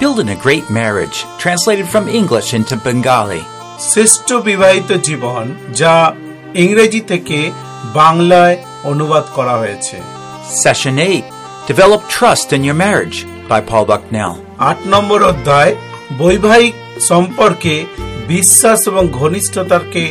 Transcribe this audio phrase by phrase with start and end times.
[0.00, 3.42] Building a Great Marriage, translated from English into Bengali.
[3.80, 6.12] শ্রেষ্ঠ বিবাহিত জীবন যা
[6.54, 7.50] ইংরেজি থেকে
[7.94, 9.96] বাংলায় অনুবাদ করা হয়েছে
[10.64, 11.24] Session 8
[11.68, 13.18] Develop Trust in Your Marriage
[13.50, 14.34] by Paul Bucknell.
[14.70, 15.72] আট নম্বর অধ্যায়
[16.18, 16.74] বৈবাহিক
[17.10, 17.74] সম্পর্কে
[18.28, 20.04] বিশ্বাস এবং ঘনিষ্ঠতাকে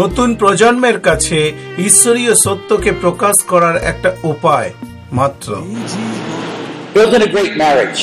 [0.00, 1.38] নতুন প্রজন্মের কাছে
[1.88, 4.68] ঈশ্বরীয় সত্যকে প্রকাশ করার একটা উপায়
[5.12, 5.48] মাত্র
[6.94, 8.00] Building a Great Marriage.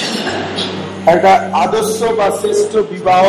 [1.14, 1.34] একটা
[1.66, 3.24] আদর্শ বা শ্রেষ্ঠ বিবাহ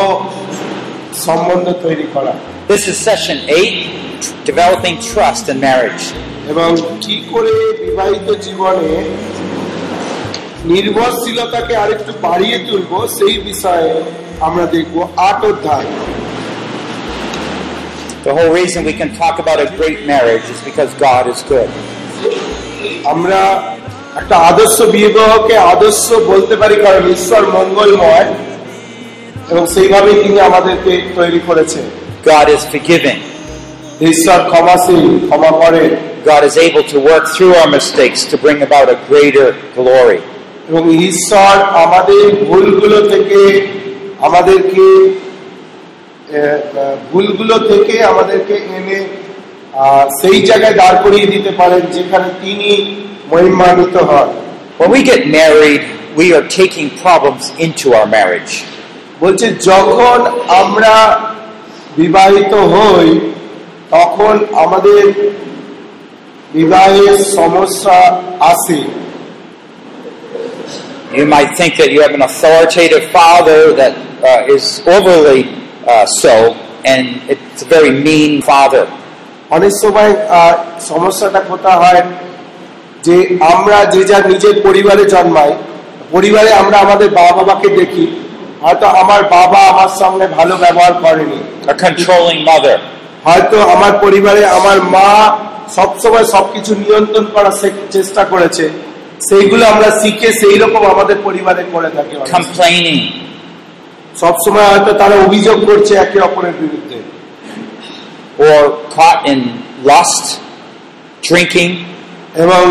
[1.26, 2.32] সম্বন্ধ তৈরি করা
[2.68, 6.04] This is session 8 Developing Trust in Marriage.
[6.52, 6.68] এবং
[7.04, 8.92] কি করে বিবাহিত জীবনে
[10.72, 13.90] নির্ভরশীলতাকে আরেকটু বাড়িয়ে তুলবো সেই বিষয়ে
[14.47, 14.95] আমরা দেখব
[15.29, 15.89] আট অধ্যায়
[18.25, 21.69] The whole reason we can talk about a great marriage is because God is good.
[23.13, 23.41] আমরা
[24.21, 28.27] একটা আদর্শ বিবাহকে আদর্শ বলতে পারি কারণ ঈশ্বর মঙ্গলময়
[29.51, 31.83] এবং সেইভাবেই তিনি আমাদেরকে তৈরি করেছেন
[32.31, 33.19] God is forgiving.
[34.11, 35.89] ঈশ্বর ক্ষমাশীল ক্ষমা করেন
[36.31, 40.19] God is able to work through our mistakes to bring about a greater glory.
[40.69, 43.39] এবং ঈশ্বর আমাদের ভুলগুলো থেকে
[44.22, 44.84] আমাদেরকে
[47.12, 48.98] ভুলগুলো থেকে আমাদেরকে এনে
[50.20, 52.70] সেই জায়গায় দাঁড় করিয়ে দিতে পারেন যেখানে তিনি
[53.32, 54.28] মহিমান্বিত হন
[54.80, 55.82] When we get married,
[56.16, 58.52] we are taking problems into our marriage.
[59.20, 60.18] বলছে যখন
[60.62, 60.94] আমরা
[61.96, 63.10] বিবাহিত হই
[63.90, 65.02] তখন আমাদের
[66.52, 67.98] বিবাহের সমস্যা
[68.52, 68.80] আসে
[71.14, 75.42] You might think that you have an authoritative father that uh, is overly
[75.86, 78.84] uh, so, and it's a very mean father.
[79.56, 80.10] অনেক সময়
[80.90, 82.02] সমস্যাটা কোথা হয়
[83.06, 83.16] যে
[83.52, 85.50] আমরা যে যার নিজের পরিবারে জন্মাই
[86.14, 88.06] পরিবারে আমরা আমাদের বাবা বাবাকে দেখি
[88.62, 91.40] হয়তো আমার বাবা আমার সামনে ভালো ব্যবহার করেনি।
[93.26, 95.08] হয়তো আমার পরিবারে আমার মা
[95.76, 97.54] সবসময় সবকিছু নিয়ন্ত্রণ করার
[97.90, 98.64] চেষ্টা করেছে।
[99.28, 102.72] সেইগুলো আমরা শিখে সেই রকম আমাদের পরিবারে করে থাকি অনেক সময়।
[104.20, 106.98] সবসময় হয়তো তারা অভিযোগ করছে একে অপরের বিরুদ্ধে
[108.38, 108.62] or
[108.96, 109.40] caught in
[109.84, 110.24] lust,
[111.22, 111.72] drinking,
[112.34, 112.62] এবং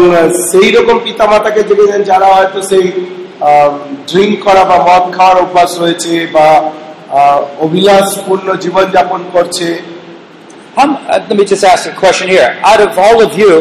[0.51, 2.85] সেই রকম পিতামাতাকে দেখেছেন যারা হয়তো সেই
[4.09, 6.47] ড্রিঙ্ক করা বা মদ খাওয়ার অভ্যাস রয়েছে বা
[7.65, 9.67] অভিলাষপূর্ণ জীবনযাপন করছে
[10.75, 12.49] How, uh, let me just ask a question here.
[12.63, 13.51] Out of all of you,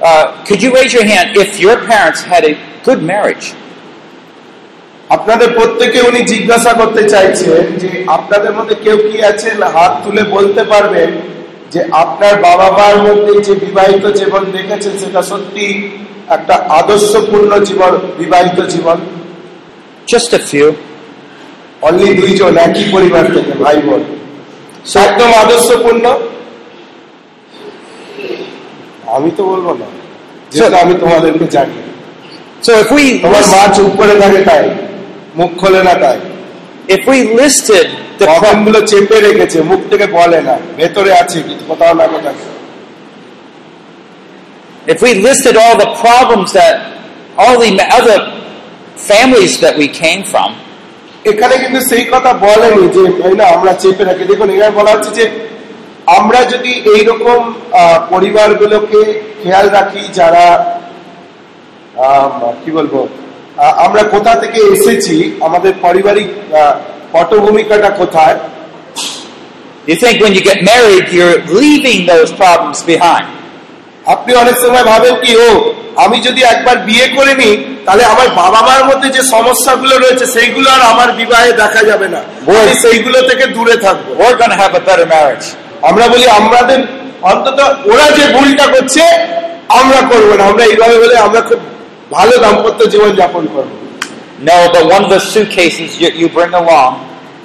[0.00, 3.46] uh, could you raise your hand if your parents had a good marriage?
[5.10, 10.62] আপনাদের প্রত্যেকে উনি জিজ্ঞাসা করতে চাইছেন যে আপনাদের মধ্যে কেউ কি আছেন হাত তুলে বলতে
[10.64, 11.10] পারবেন
[11.72, 15.66] যে আপনার বাবা মার মধ্যে যে বিবাহিত জীবন দেখেছেন সেটা সত্যি
[16.28, 18.98] একটা আদর্শপূর্ণ জীবন বিবাহিত জীবন
[20.08, 20.68] Just a few.
[21.82, 24.02] অনলি দুইজন একই পরিবার থেকে ভাই বোন
[25.02, 26.04] একদম আদর্শপূর্ণ
[29.16, 29.88] আমি তো বলব না।
[30.50, 31.76] যেটা আমি তোমাদেরকে জানি।
[32.66, 34.64] So if we তোমার মা চুপ করে থাকে তাই
[35.38, 36.18] মুখ খোলে না তাই।
[36.96, 37.86] If we listed
[38.18, 42.34] the প্রবলেমগুলো চেপে রেখেছে মুখ থেকে বলে না। ভেতরে আছে কিন্তু কোথাও না কোথাও।
[44.92, 46.74] If we listed all the problems that
[47.42, 48.18] all the other
[49.10, 50.50] families that we came from,
[51.30, 55.10] এখানে কিন্তু সেই কথা বলেনি যে তাই না আমরা চেপে রাখি দেখুন এখানে বলা হচ্ছে
[55.18, 55.24] যে
[56.10, 59.00] আমরা যদি এইরকম আহ, পরিবারগুলোকে
[59.42, 60.44] খেয়াল রাখি যারা
[62.62, 62.94] কি বলব
[63.86, 65.16] আমরা কোথা থেকে এসেছি
[65.46, 66.28] আমাদের পারিবারিক
[67.12, 68.36] পটভূমিকাটা কোথায়
[69.88, 73.26] you think when you get married, you're leaving those problems behind.
[74.06, 75.50] আপনি অনেক সময় ভাবেন কি ও
[75.96, 77.54] আমি যদি একবার বিয়ে করে নিই
[77.86, 82.20] তাহলে আমার বাবা মার মধ্যে যে সমস্যাগুলো রয়েছে সেইগুলো আর আমার বিবাহে দেখা যাবে না
[82.82, 85.46] সেইগুলো থেকে দূরে থাকব We're going to have a better marriage.
[85.82, 86.78] আমরা বলি আমাদের
[87.22, 89.02] অন্তত ওরা যে ভুলটা করছে
[89.68, 91.58] আমরা করব না। আমরা এইভাবে বলে আমরা খুব
[92.10, 93.68] ভালো দাম্পত্য জীবন যাপন করব।
[94.46, 96.92] No, but one of the suitcases you, you bring along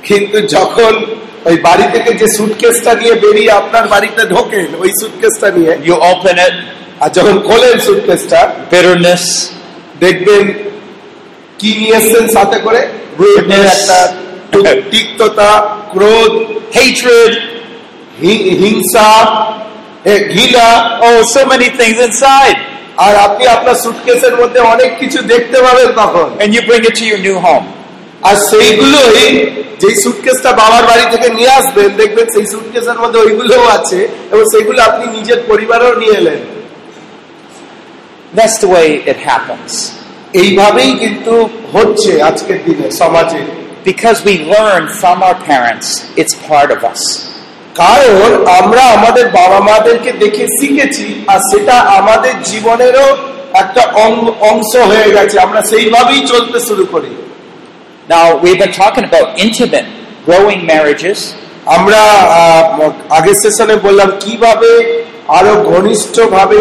[0.04, 1.06] কিন্তু যখন
[1.46, 6.38] ওই বাড়ি থেকে যে সুটকেসটা নিয়ে বেরিয়ে আপনার বাড়িতে ঢোকেন ওই সুটকেসটা নিয়ে you open
[6.38, 6.54] it,
[7.00, 8.54] আর যখন খোলেন সুটকেসটা
[10.00, 10.54] দেখবেন
[11.60, 12.88] কি নিয়ে এসছেন সাথে করে?
[13.20, 13.62] Rudeness.
[13.62, 14.10] একটা
[14.92, 16.46] তিক্ততা ক্রোধ।
[18.62, 19.08] হিংসা
[20.06, 20.68] এ, ঘৃণা
[21.02, 22.58] oh, so many things inside.
[22.98, 27.06] আর আপনি আপনার সুটকেসের মধ্যে অনেক কিছু দেখতে পাবেন তখন And you bring it to
[27.12, 27.66] your new home.
[28.24, 29.26] আর সেইগুলোই
[29.82, 34.00] যেই সুটকেসটা বাবার বাড়ি থেকে নিয়ে আসবেন দেখবেন সেই সুটকেসের মধ্যে ওইগুলোও আছে
[34.32, 36.40] এবং সেগুলো আপনি নিজের পরিবারেও নিয়ে এলেন
[38.34, 39.72] That's the way it happens.
[40.34, 41.34] এইভাবেই কিন্তু
[41.74, 43.42] হচ্ছে আজকের দিনে সমাজে
[43.86, 45.88] Because we learn from our parents,
[46.22, 47.02] it's part of us.
[47.76, 53.18] কারণ আমরা আমাদের বাবা মাদেরকে দেখে শিখেছি আর সেটা আমাদের জীবনেরও
[53.54, 53.82] একটা
[54.52, 57.12] অংশ হয়ে গেছে। আমরা সেইভাবেই চলতে শুরু করি।
[58.10, 59.88] Now, we've been talking about intimate,
[60.28, 61.20] growing marriages,
[61.66, 62.02] আমরা
[63.10, 66.60] আগের সেশনে বললাম কীভাবে আরও ঘনিষ্ঠ ভাবে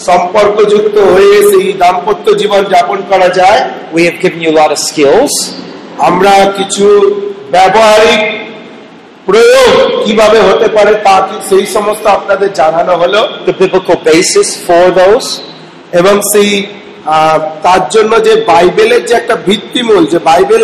[0.00, 3.60] সম্পর্কযুক্ত হয়ে সেই দাম্পত্য জীবন যাপন করা যায়।
[3.94, 5.32] We have given you a lot of skills.
[5.98, 6.86] আমরা কিছু
[7.50, 8.43] ব্যবহারিক
[9.26, 9.70] প্রয়োগ
[10.04, 13.20] কীভাবে হতে পারে তা কি সেই সমস্ত আপনাদের জানানো হলো
[14.08, 15.28] basis for those.
[15.92, 16.50] এবং সেই
[17.62, 20.62] তার জন্য যে বাইবেলের যে একটা ভিত্তিমূল যে বাইবেল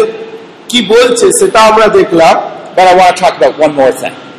[0.70, 2.34] কি বলছে সেটা আমরা দেখলাম.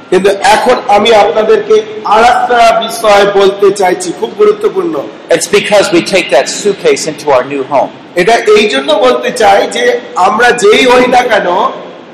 [0.10, 1.76] কিন্তু এখন আমি আপনাদেরকে
[2.06, 4.96] আর একটা বিষয় বলতে চাইছি খুব গুরুত্বপূর্ণ
[5.36, 7.92] It's because we take that suitcase into our new home.
[8.22, 9.84] এটা এই জন্য বলতে চাই যে
[10.28, 11.48] আমরা যেই হই না কেন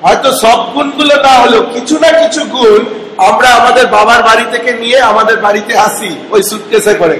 [0.01, 2.81] হয়তো সব গুণগুলো না হলেও কিছু না কিছু গুণ
[3.27, 7.17] আমরা আমাদের বাবার বাড়ি থেকে নিয়ে আমাদের বাড়িতে আসি ওই সুটকেসে করে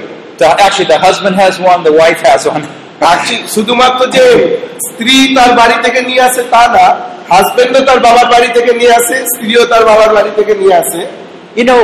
[0.58, 2.64] actually, the husband has one, the wife has one.
[3.54, 4.24] শুধুমাত্র যে
[4.88, 6.86] স্ত্রী তার বাড়ি থেকে নিয়ে আসে তা না
[7.32, 11.00] হাজবেন্ডও তার বাবার বাড়ি থেকে নিয়ে আসে স্ত্রীও তার বাবার বাড়ি থেকে নিয়ে আসে
[11.56, 11.82] You know,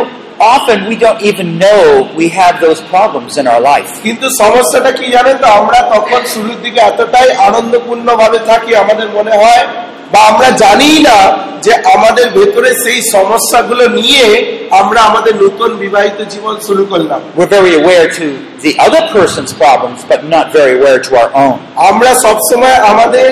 [0.54, 1.82] often we don't even know
[2.14, 3.90] we have those problems in our life.
[4.06, 9.34] কিন্তু সমস্যাটা কি জানেন তো আমরা তখন শুরুর দিকে এতটাই আনন্দপূর্ণ ভাবে থাকি আমাদের মনে
[9.42, 9.64] হয়
[10.14, 11.18] বা আমরা জানি না
[11.62, 14.26] যে আমাদের ভেতরে সেই সমস্যাগুলো নিয়ে
[14.80, 18.26] আমরা আমাদের নতুন বিবাহিত জীবন শুরু করলাম We're very aware to
[18.66, 21.56] the other person's problems, but not very aware to our own.
[21.90, 23.28] আমরা সবসময় আমাদের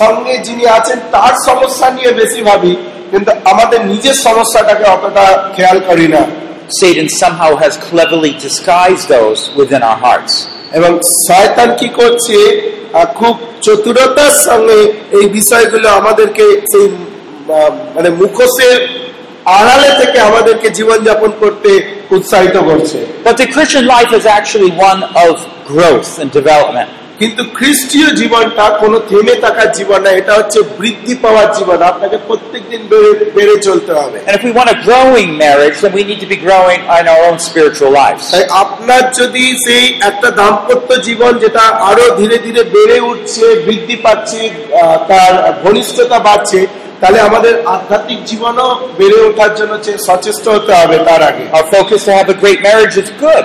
[0.00, 2.72] সঙ্গে যিনি আছেন তার সমস্যা নিয়ে বেশি ভাবি
[3.10, 5.24] কিন্তু আমাদের নিজের সমস্যাটাকে অতটা
[5.54, 6.22] খেয়াল করি না
[6.81, 10.33] Satan somehow has cleverly disguised those within our hearts.
[10.73, 10.91] এবং
[11.27, 12.37] শয়তান কি করছে
[12.91, 14.79] আহ, খুব চতুরতার সঙ্গে
[15.11, 18.77] এই বিষয়গুলো আমাদেরকে সেই আহ, মানে মুখোশের
[19.57, 21.71] আড়ালে থেকে আমাদেরকে জীবনযাপন করতে
[22.11, 25.33] উৎসাহিত করছে But the Christian life is actually one of
[25.67, 26.89] growth and development.
[27.20, 32.82] কিন্তু খ্রিস্টীয় জীবনটা কোনো থেমে থাকার জীবন না এটা হচ্ছে বৃদ্ধি পাওয়ার জীবন আপনাকে প্রত্যেকদিন
[32.90, 36.30] বেড়ে বেড়ে চলতে হবে And if we want a growing marriage, then we need to
[36.34, 38.24] be growing in our own spiritual lives.
[38.34, 44.40] তাই আপনার যদি সেই একটা দাম্পত্য জীবন যেটা আরও ধীরে ধীরে বেড়ে উঠছে বৃদ্ধি পাচ্ছে
[45.10, 45.32] তার
[45.64, 46.60] ঘনিষ্ঠতা বাড়ছে
[47.00, 48.68] তাহলে আমাদের আধ্যাত্মিক জীবনও
[48.98, 49.72] বেড়ে ওঠার জন্য
[50.08, 53.44] সচেষ্ট হতে হবে তার আগে Our focus to have a great marriage is good.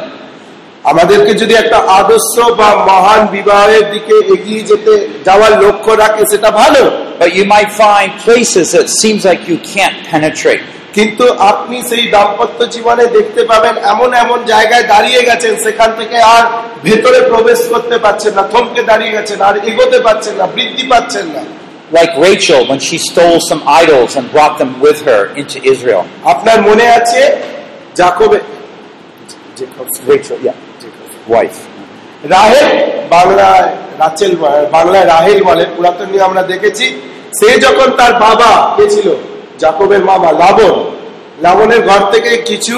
[0.86, 4.94] আমাদেরকে যদি একটা আদর্শ বা মহান বিবাহের দিকে এগিয়ে যেতে
[5.28, 6.84] যাওয়ার লক্ষ্য রাখে সেটা ভালো
[7.20, 10.64] But you might find places that seems like you can't penetrate.
[10.98, 16.44] কিন্তু আপনি সেই দাম্পত্য জীবনে দেখতে পাবেন এমন এমন জায়গায় দাঁড়িয়ে গেছেন সেখান থেকে আর
[16.84, 21.44] ভেতরে প্রবেশ করতে পারছেন না থমকে দাঁড়িয়ে গেছেন আর এগোতে পারছেন না বৃদ্ধি পাচ্ছেন না
[21.92, 26.04] Like Rachel when she stole some idols and brought them with her into Israel.
[26.34, 27.22] আপনার মনে আছে
[27.96, 28.38] জাকবে
[30.06, 30.58] Rachel, yeah.
[31.28, 31.60] Wife.
[32.30, 32.68] রাহেল
[33.10, 33.68] বাংলায়
[34.00, 34.34] রাচেল
[34.72, 36.86] বাংলায় রাহেল বলে পুরাতন নিয়ে আমরা দেখেছি
[37.40, 39.08] সে যখন তার বাবা কে ছিল
[39.60, 40.76] জাকবের মামা লাবণ
[41.42, 42.76] লাবণের ঘর থেকে কিছু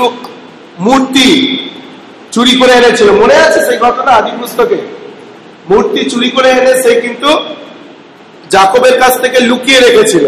[0.80, 1.30] মূর্তি
[2.32, 4.80] চুরি করে এনেছিল মনে আছে সেই ঘটনা আদি পুস্তকে
[5.70, 7.30] মূর্তি চুরি করে এনে সে কিন্তু
[8.52, 10.26] জাকবের কাছ থেকে লুকিয়ে রেখেছিল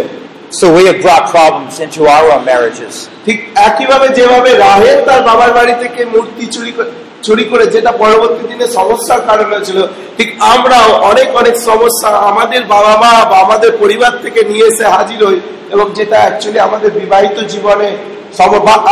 [0.52, 2.94] So we have brought problems into our marriages.
[3.26, 6.92] ঠিক একইভাবে যেভাবে রাহেল তার বাবার বাড়ি থেকে মূর্তি চুরি করে
[7.24, 9.80] চুরি করে যেটা পরবর্তী দিনে সমস্যার কারণ হয়েছিল
[10.18, 15.20] ঠিক আমরাও অনেক অনেক সমস্যা আমাদের বাবা মা বা আমাদের পরিবার থেকে নিয়ে এসে হাজির
[15.28, 15.38] হই
[15.72, 17.90] এবং যেটা অ্যাকচুয়ালি আমাদের বিবাহিত জীবনে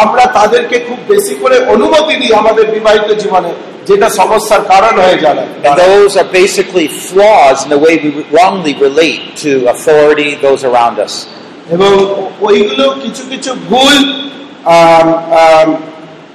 [0.03, 3.51] আমরা তাদেরকে খুব বেশি করে অনুমতি দিই আমাদের বিবাহিত জীবনে
[3.88, 5.17] যেটা সমস্যার কারণ হয়ে
[5.63, 10.98] And those are basically flaws in the way we wrongly relate to authority, those around
[11.00, 11.13] us.
[11.75, 11.91] এবং
[12.41, 13.98] ওইগুলো কিছু কিছু ভুল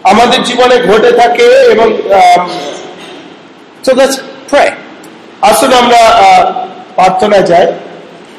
[0.03, 1.87] আমাদের জীবনে ঘটে থাকে এবং
[2.21, 2.43] আম,
[3.85, 4.17] So let's
[4.51, 4.69] pray.
[5.41, 6.43] আসুন আমরা আহ,
[6.95, 7.67] প্রার্থনায় যাই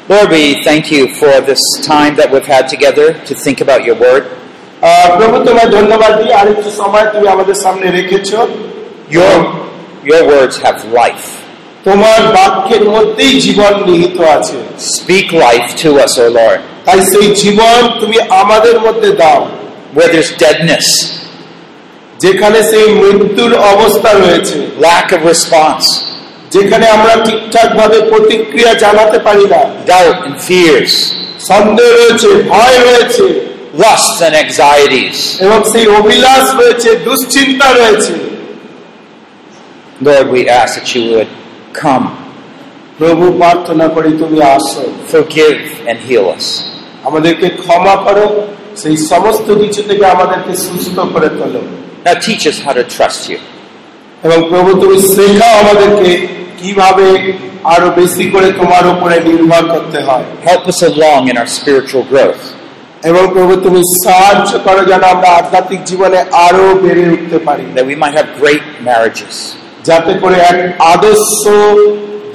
[0.09, 1.63] Lord, we thank you for this
[1.93, 4.23] time that we've had together to think about your word.
[4.81, 8.39] আহ, প্রভু তোমায় ধন্যবাদ দিই আরেকটু সময় তুমি আমাদের সামনে রেখেছো
[9.17, 9.35] Your,
[10.11, 11.27] your words have life.
[11.87, 14.57] তোমার বাক্যের মধ্যেই জীবন নিহিত আছে
[14.97, 16.59] Speak life to us, O Lord.
[16.87, 19.39] তাই সেই জীবন তুমি আমাদের মধ্যে দাও
[19.95, 20.87] Where there's deadness,
[22.18, 25.86] যেখানে সেই মৃত্যুর অবস্থা রয়েছে। Lack of response,
[26.50, 30.92] যেখানে আমরা ঠিকঠাক ভাবে প্রতিক্রিয়া জানাতে পারি না। Doubt, and fears.
[31.40, 35.42] সন্দেহ রয়েছে ভয় রয়েছে। Lusts and anxieties.
[35.42, 38.12] এবং সেই অভিলাষ রয়েছে দুশ্চিন্তা রয়েছে।
[40.04, 41.30] Lord, we ask that you would
[41.82, 42.06] come,
[42.98, 46.60] প্রভু প্রার্থনা করি তুমি আসো। Forgive, and heal us.
[47.04, 52.72] আমাদেরকে ক্ষমা করো সেই সমস্ত কিছু থেকে আমাদেরকে সুস্থ করে তোলো। Now teach us how
[52.72, 53.38] to trust you.
[54.26, 56.10] এবং প্রভু তুমি শেখাও আমাদেরকে
[56.60, 57.06] কীভাবে
[57.74, 62.42] আরও বেশি করে তোমার উপরে নির্ভর করতে হয় Help us along in our spiritual growth.
[63.02, 67.96] এবং প্রভু তুমি সাহায্য করো যেন আমরা আধ্যাত্মিক জীবনে আরও বেড়ে উঠতে পারি that we
[68.02, 69.34] might have great marriages.
[69.88, 70.58] যাতে করে এক
[70.94, 71.40] আদর্শ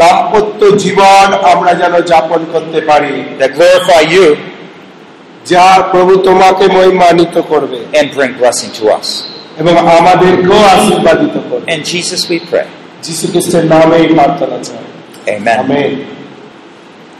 [0.02, 4.28] দাম্পত্য জীবন আমরা যেন যাপন করতে পারি that glorify you
[5.52, 9.10] যা প্রভু তোমাকে মহিমান্বিত করবে and bring blessing to us.
[9.61, 12.67] এবং আমাদেরকেও আশীর্বাদিত করবে In Jesus we pray.
[13.07, 14.85] যীশু খ্রিস্টের নামেই প্রার্থনা চাই
[15.37, 15.57] Amen.
[15.59, 15.93] Amen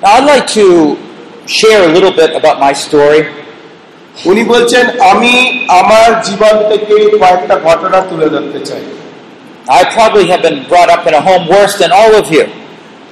[0.03, 0.67] Now I'd like to
[1.59, 3.23] share a little bit about my story.
[4.31, 5.33] উনি বলছেন আমি
[5.81, 8.83] আমার জীবন থেকে কয়েকটা ঘটনা তুলে ধরতে চাই
[9.79, 12.45] I probably have been brought up in a home worse than all of you.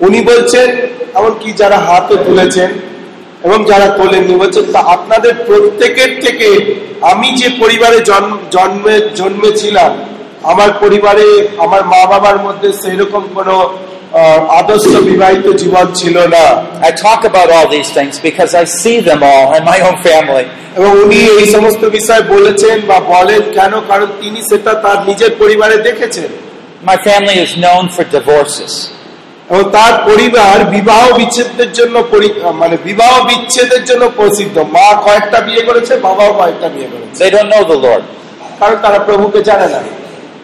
[0.01, 0.69] উনি বলছেন
[1.15, 2.71] এমনকি যারা হাতে তুলেছেন
[3.46, 6.50] এবং যারা তোলেননি বলছেন তা আপনাদের প্রত্যেকের থেকে
[7.12, 9.92] আমি যে পরিবারে জন্ম জন্মে জন্মেছিলাম
[10.44, 11.28] আমার পরিবারে
[11.58, 13.56] আমার মা বাবার মধ্যে সেরকম কোনো
[14.60, 16.46] আদর্শ বিবাহিত জীবন ছিল না
[16.82, 20.46] I talk about all these things because I see them all in my own family.
[20.78, 25.78] এবং উনি এই সমস্ত বিষয় বলেছেন বা বলেন কেন কারণ তিনি সেটা তার নিজের পরিবারে
[25.88, 26.30] দেখেছেন
[26.84, 28.72] My family is known for divorces.
[29.50, 31.96] এবং তার পরিবার বিবাহ বিচ্ছেদের জন্য
[32.62, 37.50] মানে বিবাহ বিচ্ছেদের জন্য প্রসিদ্ধ মা কয়েকটা বিয়ে করেছে বাবাও কয়েকটা বিয়ে করেছে They don't
[37.54, 38.04] know the Lord.
[38.60, 39.80] কারণ তারা প্রভুকে জানে না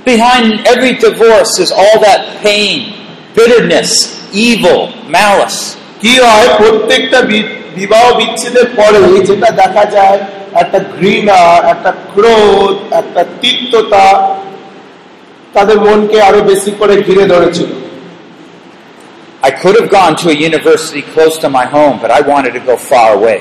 [0.06, 2.78] Behind every divorce is all that pain,
[3.36, 3.90] bitterness,
[4.48, 4.80] evil,
[5.10, 5.60] malice.
[6.04, 7.20] কি হয় প্রত্যেকটা
[7.80, 10.20] বিবাহ বিচ্ছেদের পরে যেটা দেখা যায়
[10.62, 11.40] একটা ঘৃণা
[11.74, 14.06] একটা ক্রোধ একটা তিক্ততা
[15.54, 17.70] তাদের মনকে আরও বেশি করে ঘিরে ধরেছিল
[19.44, 22.62] I could have gone to a university close to my home, but I wanted to
[22.62, 23.40] go far away.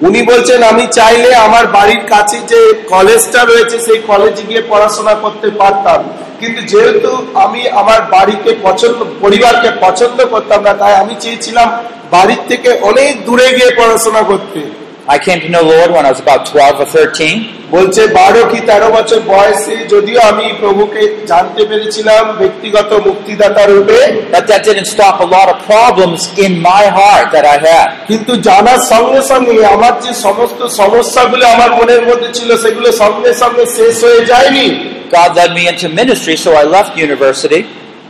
[0.00, 2.60] উনি বলছেন আমি চাইলে আমার বাড়ির কাছে যে
[2.92, 6.00] কলেজটা রয়েছে সেই কলেজে গিয়ে পড়াশোনা করতে পারতাম
[6.40, 7.10] কিন্তু যেহেতু
[7.44, 11.68] আমি আমার বাড়িকে পছন্দ পরিবারকে পছন্দ করতাম না তাই আমি চেয়েছিলাম
[12.14, 14.60] বাড়ির থেকে অনেক দূরে গিয়ে পড়াশোনা করতে
[15.07, 17.35] I came to know the Lord when I was about 12 or 13.
[17.75, 23.99] বলছে বারো কি তেরো বছর বয়সে যদিও আমি প্রভুকে জানতে পেরেছিলাম ব্যক্তিগত মুক্তিদাতা রূপে
[24.33, 27.87] But that didn't stop a lot of problems in my heart that I had.
[28.09, 33.63] কিন্তু জানার সঙ্গে সঙ্গে আমার যে সমস্ত সমস্যাগুলো আমার মনের মধ্যে ছিল সেগুলো সঙ্গে সঙ্গে
[33.77, 34.67] শেষ হয়ে যায়নি
[35.15, 37.61] God led me into ministry, so I left university.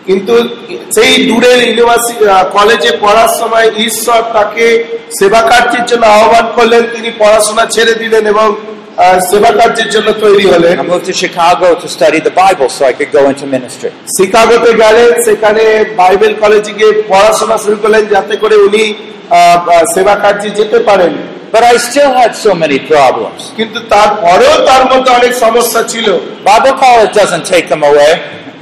[0.07, 0.35] কিন্তু
[0.97, 2.25] সেই দূরের ইউনিভার্সিটি
[2.57, 4.67] কলেজে পড়ার সময় ঈশ্বর তাকে
[5.19, 8.49] সেবা কার্যের জন্য আহ্বান করলেন তিনি পড়াশোনা ছেড়ে দিলেন এবং
[9.31, 12.93] সেবা কার্যের জন্য তৈরি হলেন I moved to Chicago to study the Bible so I
[12.99, 13.91] could go into ministry.
[14.17, 15.65] শিকাগোতে গেলেন সেখানে
[16.01, 18.83] বাইবেল কলেজে গিয়ে পড়াশোনা শুরু করলেন যাতে করে উনি
[19.95, 21.13] সেবা কার্যে যেতে পারেন
[21.55, 23.41] But I still had so many problems.
[23.59, 26.07] কিন্তু তারপরেও তার মধ্যে অনেক সমস্যা ছিল
[26.51, 28.13] Bible college doesn't take them away.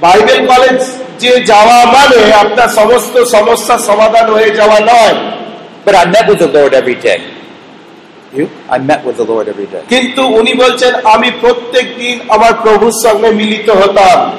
[0.04, 0.80] Bible college
[1.19, 5.15] যে যাওয়া মানে আপনার সমস্ত সমস্যা সমাধান হয়ে যাওয়া নয়।
[9.89, 14.33] কিন্তু উনি বলছেন আমি প্রত্যেক দিন আমার প্রভুর সঙ্গে মিলিত হতাম।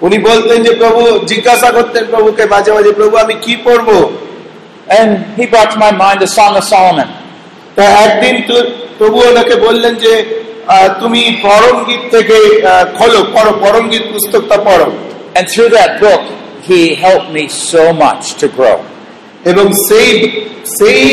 [0.00, 4.10] উনি বলতেন যে প্রভু জিজ্ঞাসা করতেন প্রভুকে মাঝে মাঝে প্রভু আমি কি পড়ব?
[7.76, 8.42] একদিন
[8.98, 10.42] প্রভু ওনাকে বললেন যে
[11.01, 14.87] তুমি পরম গীত থেকে আহ, খোলো পড়ো পরম গীত পুস্তকটা পড়ো
[15.37, 16.23] And through that book,
[16.69, 18.77] he helped me so much to grow.
[19.51, 20.09] এবং সেই
[20.79, 21.03] সেই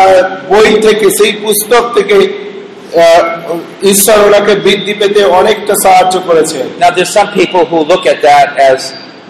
[0.00, 3.22] আহ, বই থেকে সেই পুস্তক থেকে আহ,
[3.92, 8.48] ঈশ্বর ওনাকে বৃদ্ধি পেতে অনেকটা সাহায্য করেছে Now, there's some people who look at that
[8.70, 8.78] as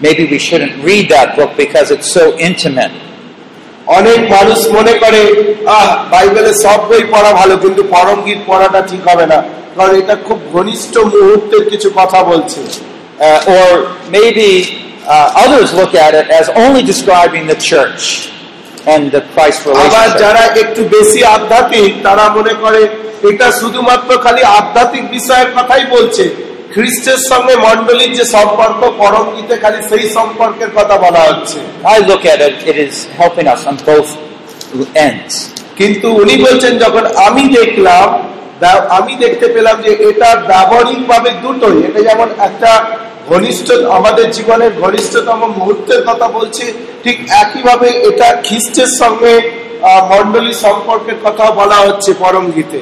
[0.05, 2.93] maybe we shouldn't read that book because it's so intimate.
[3.86, 5.22] অনেক মানুষ মনে করে
[5.66, 9.42] আহ বাইবেলের সব বই পড়া ভালো কিন্তু পরম গীত পড়াটা ঠিক হবে না।
[9.76, 12.60] কারণ এটা খুব ঘনিষ্ঠ মুহূর্তের কিছু কথা বলছে।
[13.46, 14.48] or maybe
[15.06, 18.30] uh, others look at it as only describing the church
[18.86, 22.88] and the Christ আবার যারা একটু বেশি আধ্যাত্মিক তারা মনে করে
[23.30, 29.80] এটা শুধুমাত্র খালি আধ্যাত্মিক বিষয়ের কথাই বলছে। খ্রিস্টের সঙ্গে মন্ডলীর যে সম্পর্ক পরম গীতে খালি
[29.90, 31.58] সেই সম্পর্কের কথা বলা হচ্ছে
[31.94, 34.10] I look at it, it is helping us on both
[35.06, 35.34] ends.
[35.76, 38.06] কিন্তু উনি বলছেন যখন আমি দেখলাম
[38.90, 42.70] আমি দেখতে পেলাম যে এটা ব্যবহারিক ভাবে দুটোই এটা যেমন একটা
[43.28, 43.66] ঘনিষ্ঠ
[43.98, 46.64] আমাদের জীবনের ঘনিষ্ঠতম মুহূর্তের কথা বলছি
[47.04, 49.32] ঠিক একইভাবে এটা খ্রিস্টের সঙ্গে
[49.82, 52.80] আহ, মণ্ডলী সম্পর্কের কথা বলা হচ্ছে পরম গীতে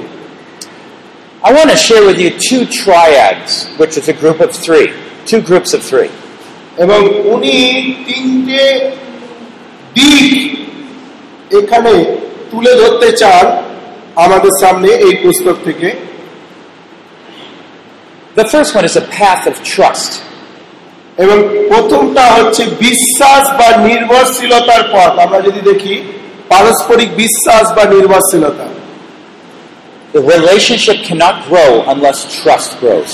[1.44, 4.94] I want to share with you two triads, which is a group of three,
[5.26, 6.10] two groups of three.
[6.78, 7.00] এবং
[7.32, 7.56] উনি
[8.06, 8.64] তিনটে
[9.96, 10.32] দিক
[11.58, 11.92] এখানে
[12.50, 13.44] তুলে ধরতে চান
[14.24, 15.88] আমাদের সামনে এই পুস্তক থেকে
[18.36, 20.10] The first one is a path of trust.
[21.18, 21.38] এবং
[21.70, 25.94] প্রথমটা হচ্ছে বিশ্বাস বা নির্ভরশীলতার পথ আমরা যদি দেখি
[26.52, 28.66] পারস্পরিক বিশ্বাস বা নির্ভরশীলতা
[30.12, 33.12] The relationship cannot grow unless trust grows.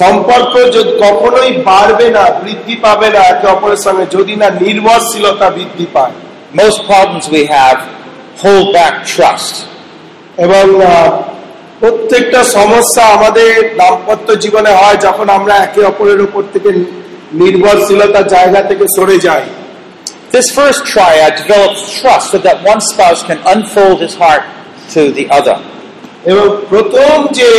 [0.00, 5.86] সম্পর্ক যদি কখনোই বাড়বে না বৃদ্ধি পাবে না একে অপরের সঙ্গে যদি না নির্ভরশীলতা বৃদ্ধি
[5.94, 6.14] পায়
[6.54, 7.78] Most problems we have
[8.42, 9.54] hold back trust.
[10.38, 10.64] এবং
[11.80, 16.70] প্রত্যেকটা সমস্যা আমাদের দাম্পত্য জীবনে হয় যখন আমরা একে অপরের উপর থেকে
[17.42, 19.44] নির্ভরশীলতার জায়গা থেকে সরে যাই
[20.34, 24.44] This first triad develops trust so that one spouse can unfold his heart
[24.94, 25.56] to the other.
[26.28, 27.50] এবং প্রথম যে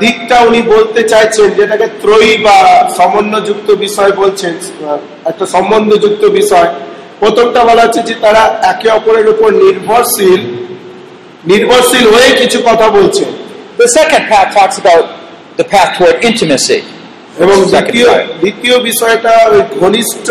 [0.00, 2.56] দিকটা উনি বলতে চাইছেন যেটাকে ত্রয়ী বা
[2.96, 4.52] সমন্বযুক্ত বিষয় বলছেন
[5.24, 6.68] একটা সম্বন্ধযুক্ত বিষয়
[7.20, 10.40] প্রথমটা বলা হচ্ছে যে তারা একে অপরের উপর নির্ভরশীল
[11.46, 13.30] নির্ভরশীল হয়ে কিছু কথা বলছেন
[13.78, 15.04] The second path talks about
[15.56, 16.78] the path toward intimacy.
[17.38, 18.08] এবং দ্বিতীয়.
[18.40, 19.34] দ্বিতীয় বিষয়টা
[19.80, 20.26] ঘনিষ্ঠ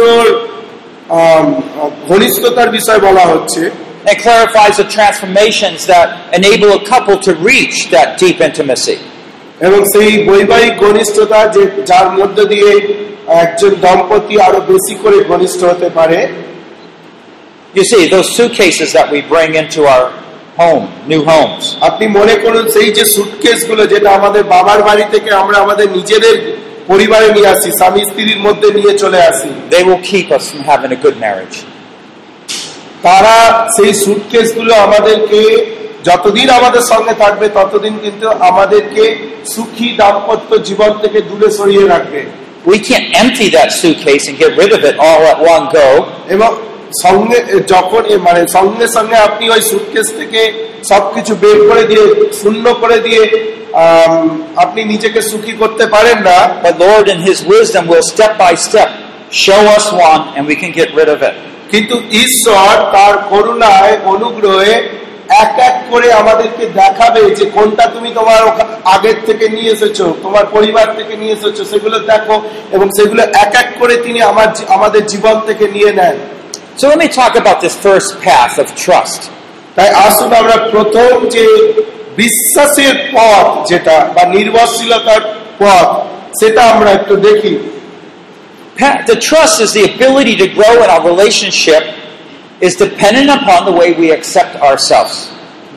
[2.08, 3.62] ঘনিষ্ঠতার বিষয় বলা হচ্ছে
[4.07, 6.07] It clarifies the transformations that
[6.39, 8.99] enable a couple to reach that deep intimacy.
[9.67, 12.71] এবং সেই বৈবাহিক ঘনিষ্ঠতা যে যার মধ্য দিয়ে
[13.43, 16.21] একজন দম্পতি আরো বেশি করে ঘনিষ্ঠ হতে পারে
[17.75, 20.07] You see, those suitcases that we bring into our
[20.61, 25.31] home, new homes, আপনি মনে করুন সেই যে সুটকেস গুলো যেটা আমাদের বাবার বাড়ি থেকে
[25.43, 26.37] আমরা আমাদের নিজেদের
[26.91, 30.93] পরিবারে নিয়ে আসি স্বামী স্ত্রীর মধ্যে নিয়ে চলে আসি they will keep us from having
[30.99, 31.57] a good marriage.
[33.08, 33.36] তারা
[33.76, 35.42] সেই সুটকেসগুলো আমাদেরকে
[36.04, 39.04] যতদিন আমাদের সঙ্গে থাকবে ততদিন কিন্তু আমাদেরকে
[39.54, 42.22] সুখী দাম্পত্য জীবন থেকে দূরে সরিয়ে রাখবে
[42.66, 45.88] We can't empty that suitcase and get rid of it all at one go.
[46.36, 46.52] এবং
[47.04, 47.40] সঙ্গে
[47.74, 50.42] যখন মানে সঙ্গে সঙ্গে আপনি ওই সুটকেস থেকে
[50.92, 52.04] সবকিছু বের করে দিয়ে
[52.42, 53.22] শূন্য করে দিয়ে
[54.64, 58.90] আপনি নিজেকে সুখী করতে পারেন না But Lord, in His wisdom, will step by step
[59.32, 61.36] show us one and we can get rid of it.
[61.72, 64.76] কিন্তু ঈশ্বর তার করুণায় অনুগ্রহে
[65.44, 68.42] এক এক করে আমাদেরকে দেখাবে যে কোনটা তুমি তোমার
[68.86, 72.36] আগের থেকে নিয়ে এসেছ তোমার পরিবার থেকে নিয়ে এসেছ সেগুলো দেখো
[72.72, 76.18] এবং সেগুলো এক এক করে তিনি আমার আমাদের জীবন থেকে নিয়ে নেন
[76.78, 79.22] So let me talk about this first path of trust.
[79.76, 81.46] তাই আসুন আমরা প্রথম যে
[82.16, 85.24] বিশ্বাসের পথ যেটা বা নির্ভরশীলতার
[85.60, 85.88] পথ
[86.40, 87.54] সেটা আমরা একটু দেখি
[88.80, 91.84] The trust is the ability to grow in our relationship
[92.62, 95.16] is dependent upon the way we accept ourselves.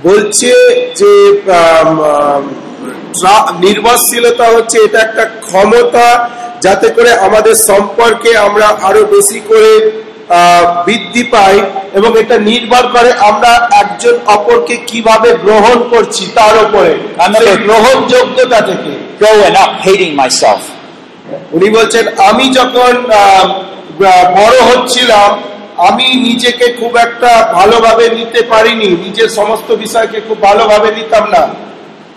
[0.03, 0.51] বলছে
[0.95, 2.55] যে আম, আম,
[3.21, 9.73] ট্রা- নির্ভরশীলতা হচ্ছে এটা একটা ক্ষমতা যাতে করে আমাদের সম্পর্কে আমরা আরও বেশি করে
[10.31, 11.61] আহ, বৃদ্ধি পাই
[11.95, 18.61] এবং এটা নির্ভর করে আমরা একজন অপরকে কীভাবে গ্রহণ করছি তার উপরে আমরা- সেই গ্রহণযোগ্যতা
[18.61, 20.61] থেকে Growing up hating myself.
[21.53, 22.93] উনি বলছেন আমি যখন
[24.35, 25.31] বড় হচ্ছিলাম
[25.79, 31.45] আমি নিজেকে খুব একটা ভালোভাবে নিতে পারিনি নিজের সমস্ত বিষয়কে খুব ভালোভাবে নিতাম না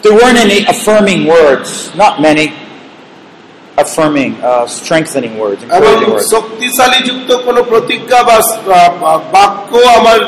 [0.04, 2.45] There weren't any affirming words, not many
[3.78, 6.30] affirming, uh, strengthening words, encouraging words.
[6.32, 10.19] শক্তিশালী যুক্ত কোনো প্রতিজ্ঞা বা বা- বাক্য আমার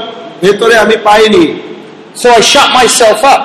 [0.41, 1.45] ভেতরে আমি পাইনি
[2.15, 3.41] So I shut myself up.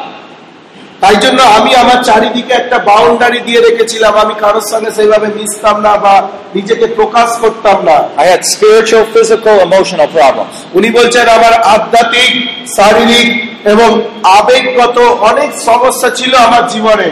[1.02, 5.92] তাই জন্য আমি আমার চারিদিকে একটা বাউন্ডারি দিয়ে রেখেছিলাম আমি কারোর সঙ্গে সেইভাবে মিশতাম না
[6.04, 6.14] বা
[6.56, 10.54] নিজেকে প্রকাশ করতাম না I had spiritual, physical, emotional problems.
[10.78, 12.32] উনি বলছেন আমার আধ্যাত্মিক
[12.78, 13.28] শারীরিক
[13.72, 13.90] এবং
[14.38, 14.96] আবেগগত
[15.30, 17.08] অনেক সমস্যা ছিল আমার জীবনে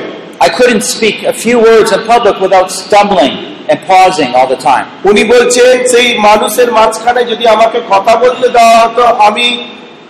[0.46, 3.34] I couldn't speak a few words in public without stumbling
[3.70, 4.86] and pausing all the time.
[5.10, 9.46] উনি বলছেন সেই মানুষের মাঝখানে যদি আমাকে কথা বলতে দেওয়া হতো আমি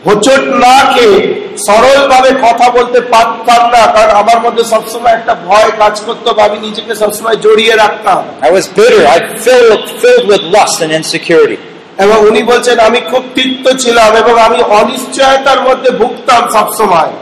[0.06, 1.18] হোচট না খেয়ে
[1.66, 6.42] সরল ভাবে কথা বলতে পারতাম না কারণ আমার মধ্যে সবসময় একটা ভয় কাজ করতো বা
[6.44, 9.02] আমি নিজেকে সবসময় জড়িয়ে রাখতাম I was bitter.
[9.16, 11.58] I filled filled with lust and insecurity.
[11.98, 17.12] এবং উনি বলছেন আমি খুব তিক্ত ছিলাম এবং আমি অনিশ্চয়তার মধ্যে ভুগতাম সবসময়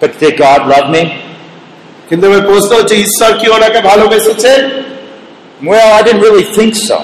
[0.00, 1.02] But did God love me?
[2.08, 4.52] কিন্তু আমার প্রশ্ন হচ্ছে ঈশ্বর কি ওনাকে ভালোবেসেছে
[5.62, 6.98] Well, I didn't really think so.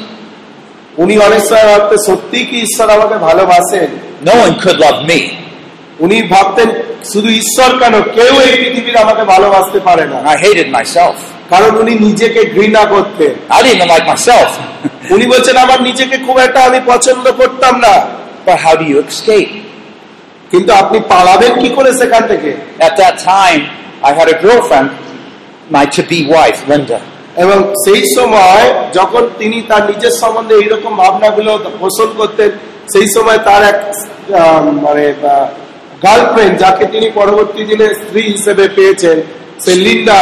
[0.99, 3.89] উনি অনেক সময় ভাবতেন সত্যি কি ঈশ্বর আমাকে ভালোবাসেন
[4.25, 5.21] No one could love me.
[6.01, 6.69] উনি ভাবতেন
[7.13, 11.17] শুধু ঈশ্বর কেন কেউ এই পৃথিবীর আমাকে ভালোবাসতে পারে না I hated myself.
[11.51, 14.49] কারণ উনি নিজেকে ঘৃণা করতেন I didn't even like myself.
[15.15, 17.95] উনি বলছেন আমার নিজেকে খুব একটা আমি পছন্দ করতাম না
[18.47, 19.53] but how do you escape?
[20.51, 22.51] কিন্তু আপনি পালাবেন কি করে সেখান থেকে
[22.87, 23.63] At that time,
[24.09, 24.89] I had a girlfriend,
[25.71, 26.99] my to-be wife, Linda.
[27.37, 32.51] এবং সেই সময় যখন তিনি তার নিজের সম্বন্ধে এইরকম ভাবনাগুলো পোষণ করতেন
[32.93, 33.79] সেই সময় তার এক
[34.85, 35.05] মানে
[36.03, 39.17] গার্লফ্রেন্ড যাকে তিনি পরবর্তী দিনে স্ত্রী হিসেবে পেয়েছেন
[39.65, 40.21] সে লিন্ডা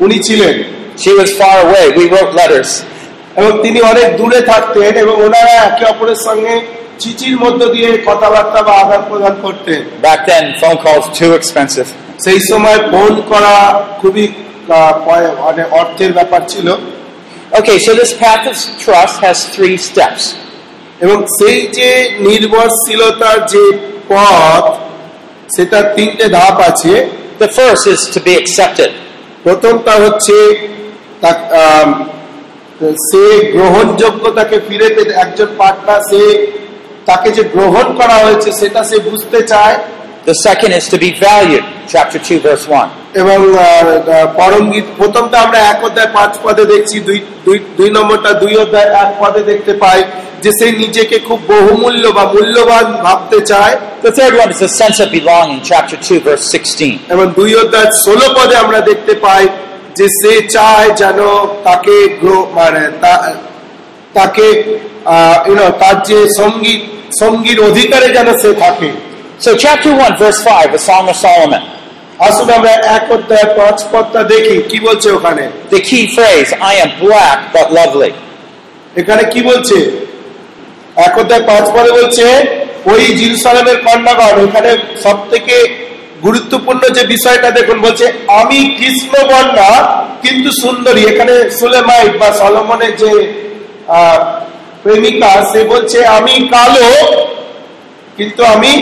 [0.00, 0.56] উনি ছিলেন
[0.96, 1.84] She was far away.
[1.90, 2.70] We wrote letters.
[3.36, 6.54] এবং তিনি অনেক দূরে থাকতেন এবং ওনারা একে অপরের সঙ্গে
[6.98, 11.88] চিঠির মধ্য দিয়ে কথাবার্তা বা আদান প্রদান করতেন Back then, phone calls too expensive.
[12.24, 13.54] সেই সময় ফোন করা
[14.00, 14.24] খুবই
[15.46, 16.68] মানে অর্থের ব্যাপার ছিল
[17.52, 20.22] Okay, so this path of trust has three steps.
[21.00, 23.64] এবং সেই যে নির্ভরশীলতার যে
[24.08, 24.64] পথ
[25.56, 26.94] সেটা তিনটে ধাপ আছে
[27.38, 28.90] The first is to be accepted.
[29.44, 30.36] প্রথমটা হচ্ছে
[33.06, 36.22] সে গ্রহণযোগ্যতাকে ফিরে পেতে একজন পার্টনার সে
[37.06, 39.76] তাকে যে গ্রহণ করা হয়েছে সেটা সে বুঝতে চায়
[40.26, 41.64] The second is to be valued.
[41.88, 42.88] Chapter 2, verse 1.
[43.14, 43.38] এবং
[44.96, 49.72] প্রথমটা আমরা এক অধ্যায় পাঁচ পদে দেখছি দুই দুই- নম্বরটা দুই অধ্যায় এক পদে দেখতে
[49.72, 50.04] পাই
[50.42, 55.08] যে সে নিজেকে খুব বহুমূল্য বা মূল্যবান ভাবতে চায় The third one is sense of
[55.10, 55.60] belonging.
[55.64, 56.98] Chapter 2, verse 16.
[57.08, 59.48] এবং দুই অধ্যায় ষোলো পদে আমরা দেখতে পাই
[59.96, 61.18] যে সে চায় যেন
[61.64, 62.08] তাকে
[62.52, 62.90] মানে
[64.14, 64.46] তাকে
[65.78, 66.80] তার যে সংগীত
[67.20, 68.90] সঙ্গীর অধিকারে যেন সে থাকে
[69.38, 71.62] So, chapter 1, verse 5, a Song of Solomon.
[72.20, 76.90] আসুন আমরা এক অধ্যায় পাঁচ পদটা দেখি কি বলছে ওখানে The key phrase, I am
[77.00, 78.12] black but lovely.
[78.96, 79.76] এখানে কি বলছে
[80.98, 82.24] এক অধ্যায় পাঁচ পদে বলছে
[82.92, 84.70] ওই জিরুসালামের কন্যাগণ এখানে
[85.04, 85.56] সব থেকে
[86.22, 88.06] গুরুত্বপূর্ণ যে বিষয়টা দেখুন বলছে
[88.40, 89.70] আমি কৃষ্ণ বর্ণা
[90.24, 93.12] কিন্তু সুন্দরী এখানে সুলেমাইট বা সলমনের যে
[93.96, 94.18] আহ,
[94.84, 96.88] প্রেমিকা সে বলছে আমি কালো
[98.18, 98.72] কিন্তু আমি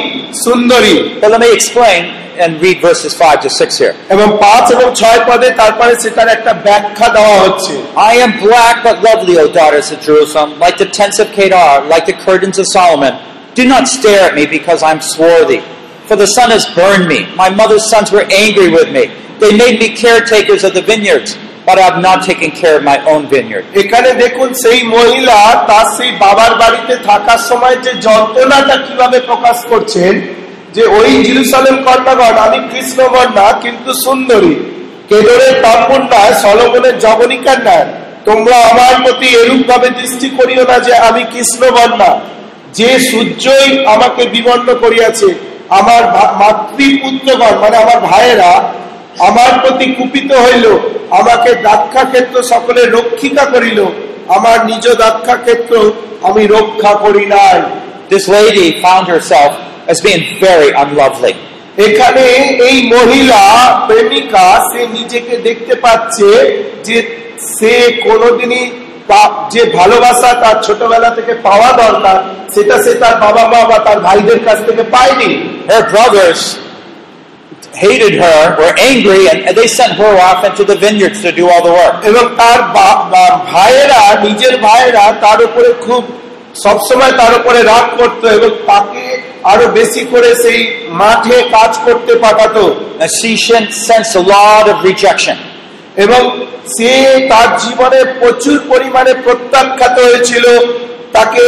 [0.46, 2.02] সুন্দরী But let me explain
[2.44, 3.94] and read verses 5 to 6 here.
[4.16, 7.74] এবং পাঁচ এবং ছয় পদে তারপরে সেটার একটা ব্যাখ্যা দেওয়া হচ্ছে
[8.12, 12.06] I am black but lovely, O daughters of Jerusalem, like the tents of Kedar, like
[12.12, 13.14] the curtains of Solomon.
[13.60, 15.62] Do not stare at me because I'm swarthy,
[16.08, 17.20] for the sun has burned me.
[17.44, 19.04] My mother's sons were angry with me.
[19.44, 21.30] They made me caretakers of the vineyards,
[21.67, 23.65] But I have not taken care of my own vineyard.
[23.83, 30.13] এখানে দেখুন সেই মহিলা, তার সেই বাবার বাড়িতে থাকার সময় যে যন্ত্রণাটা কীভাবে প্রকাশ করছেন,
[30.77, 31.77] যে ওই জিরুসালেম
[32.47, 34.55] আমি কৃষ্ণবর্ণা কিন্তু সুন্দরী
[35.11, 37.87] কেদরের তাম্বুন্যায় সলমনের জবনিকার ন্যায়
[38.29, 42.11] তোমরা আমার প্রতি এরূপ ভাবে দৃষ্টি করিও না যে আমি কৃষ্ণবর্ণা
[42.79, 45.29] যে সূর্যই আমাকে বিবর্ণ করিয়াছে,
[45.81, 46.03] আমার
[46.41, 48.53] মাতৃপুত্রগণ মানে আমার ভাইয়েরা
[49.19, 50.67] আমার প্রতি কুপিত হইল
[51.11, 53.81] আমাকে দাক্ষা ক্ষেত্র সকলে রক্ষিকা করিল
[54.29, 55.75] আমার নিজ দাক্ষা ক্ষেত্র
[56.23, 57.59] আমি রক্ষা করি নাই
[58.11, 59.53] This lady found herself
[59.89, 61.35] as being very unlovely.
[61.79, 62.25] এখানে
[62.69, 63.43] এই মহিলা
[63.87, 66.29] প্রেমিকা সে নিজেকে দেখতে পাচ্ছে
[66.85, 66.97] যে
[67.55, 67.75] সে
[68.05, 68.65] কোনোদিনই
[69.51, 72.17] যে ভালোবাসা তার ছোটবেলা থেকে পাওয়া দরকার
[72.55, 75.31] সেটা সে তার বাবা মা বা তার ভাইদের কাছ থেকে পায়নি
[75.69, 76.41] Her brothers
[77.77, 81.63] hated her, were angry, and they sent her off into the vineyards to do all
[81.69, 81.97] the work.
[82.11, 82.61] এবং তার
[83.53, 86.03] ভাইয়েরা নিজের ভাইয়েরা তার উপরে খুব
[86.65, 89.05] সবসময় তার উপরে রাগ করতো এবং তাকে
[89.45, 90.61] আরও বেশি করে সেই
[91.01, 92.65] মাঠে কাজ করতে পাঠাতো
[93.19, 93.33] she
[93.89, 95.37] sensed a lot of rejection.
[95.97, 96.23] এবং
[96.75, 96.93] সে
[97.31, 100.45] তার জীবনে প্রচুর পরিমাণে প্রত্যাখ্যাত হয়েছিল
[101.13, 101.45] তাকে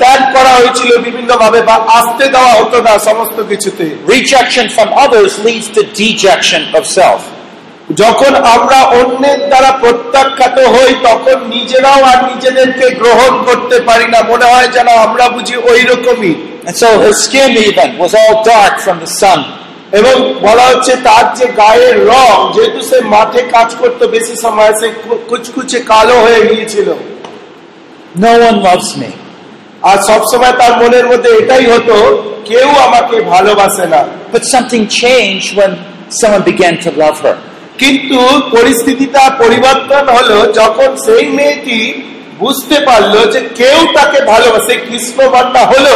[0.00, 3.84] ত্যাগ করা হয়েছিল বিভিন্ন ভাবে বা আসতে দেওয়া হতো না সমস্ত কিছুতে
[4.16, 7.22] Rejection from others leads to dejection of self.
[8.02, 14.46] যখন আমরা অন্যের দ্বারা প্রত্যাখ্যাত হই তখন নিজেরাও আর নিজেদেরকে গ্রহণ করতে পারি না মনে
[14.52, 16.34] হয় যেন আমরা বুঝি ওই রকমই
[16.74, 19.40] so her skin even was all dark from the sun.
[19.92, 24.88] এবং বলা হচ্ছে তার যে গায়ের রং যেহেতু সে মাঠে কাজ করতো বেশি সময় সে
[25.28, 26.88] কুচকুচে কালো হয়ে গিয়েছিল
[28.20, 29.10] No one loves me.
[29.82, 31.96] আর সবসময় তার মনের মধ্যে এটাই হতো
[32.44, 34.00] কেউ আমাকে ভালোবাসে না
[34.32, 35.72] But something changed when
[36.10, 37.36] someone began to love her.
[37.78, 38.18] কিন্তু
[38.56, 41.78] পরিস্থিতিটা পরিবর্তন হলো যখন সেই মেয়েটি
[42.38, 45.94] বুঝতে পারল যে কেউ তাকে ভালোবাসে কৃষ্ণ বান্না হলো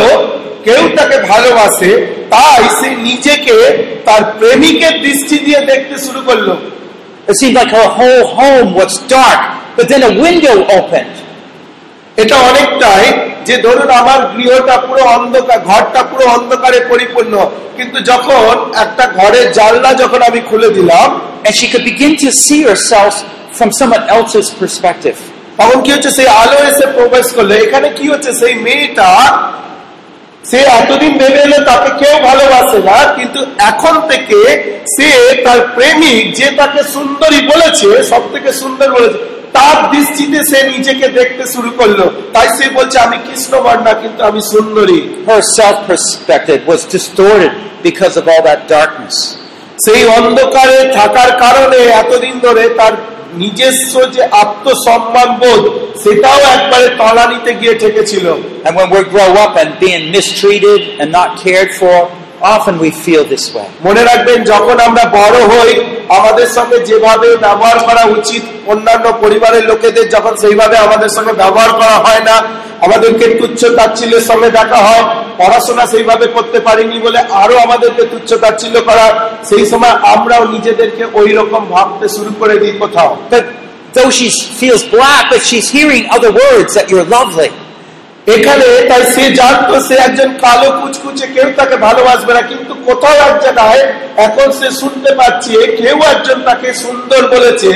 [0.64, 1.90] কেউ তাকে ভালোবাসে
[2.31, 3.57] তাই সে নিজেকে
[4.05, 6.49] তার প্রেমিকের দৃষ্টি দিয়ে দেখতে শুরু করল
[7.29, 9.40] It seemed like her whole home was dark,
[9.77, 11.14] but then a window opened.
[12.16, 13.05] এটা অনেকটাই
[13.46, 17.35] যে ধরুন আমার গৃহটা পুরো অন্ধকার ঘরটা পুরো অন্ধকারে পরিপূর্ণ।
[17.77, 18.53] কিন্তু যখন
[18.85, 21.09] একটা ঘরের জানলা যখন আমি খুলে দিলাম
[21.46, 23.14] And she could begin to see herself
[23.59, 25.18] from someone else's perspective.
[25.59, 26.11] তখন কি হচ্ছে?
[26.11, 28.31] সেই আলো এসে প্রবেশ করল। এখানে কি হচ্ছে?
[28.40, 29.11] সেই মেয়েটা
[30.51, 34.38] সে এতদিন ভেবে এলো তাকে কেউ ভালোবাসে না কিন্তু এখন থেকে
[34.94, 35.09] সে
[35.44, 39.18] তার প্রেমিক যে তাকে সুন্দরী বলেছে সব থেকে সুন্দর বলেছে
[39.53, 42.01] তার দৃষ্টিতে সে নিজেকে দেখতে শুরু করল।
[42.33, 45.01] তাই সে বলছে আমি কৃষ্ণ বর্ণা কিন্তু আমি সুন্দরী।
[47.83, 48.91] বিকজ অফ অল দ্যাট
[49.85, 52.93] সেই অন্ধকারে থাকার কারণে এতদিন ধরে তার
[53.35, 55.62] নিজস্ব যে আত্মসম্মান বোধ
[56.03, 61.12] সেটাও একবারে তলা নিতে গিয়ে ঠেকেছিল। And when we grow up and being mistreated and
[62.42, 63.68] often we feel this way.
[63.87, 65.72] মনে রাখবেন যখন আমরা বড় হই
[66.18, 71.96] আমাদের সঙ্গে যেভাবে ব্যবহার করা উচিত অন্যান্য পরিবারের লোকেদের যখন সেইভাবে আমাদের সঙ্গে ব্যবহার করা
[72.05, 72.37] হয় না
[72.87, 75.05] আমাদেরকে তুচ্ছ তাচ্ছিল্যের সঙ্গে দেখা হয়
[75.38, 79.07] পড়াশোনা সেইভাবে করতে পারিনি বলে আরও আমাদেরকে তুচ্ছ তাচ্ছিল্য করা
[79.48, 83.11] সেই সময় আমরাও নিজেদেরকে ওই রকম ভাবতে শুরু করে দিই কোথাও
[83.94, 87.50] though she feels black, but she's hearing other words that you're lovely.
[88.27, 93.37] এখানে তাই সে জানতো সে একজন কালো কুচকুচে কেউ তাকে ভালোবাসবে না কিন্তু কোথাও এক
[93.45, 93.83] জায়গায়
[94.27, 97.71] এখন সে শুনতে পাচ্ছে কেউ একজন তাকে সুন্দর বলেছে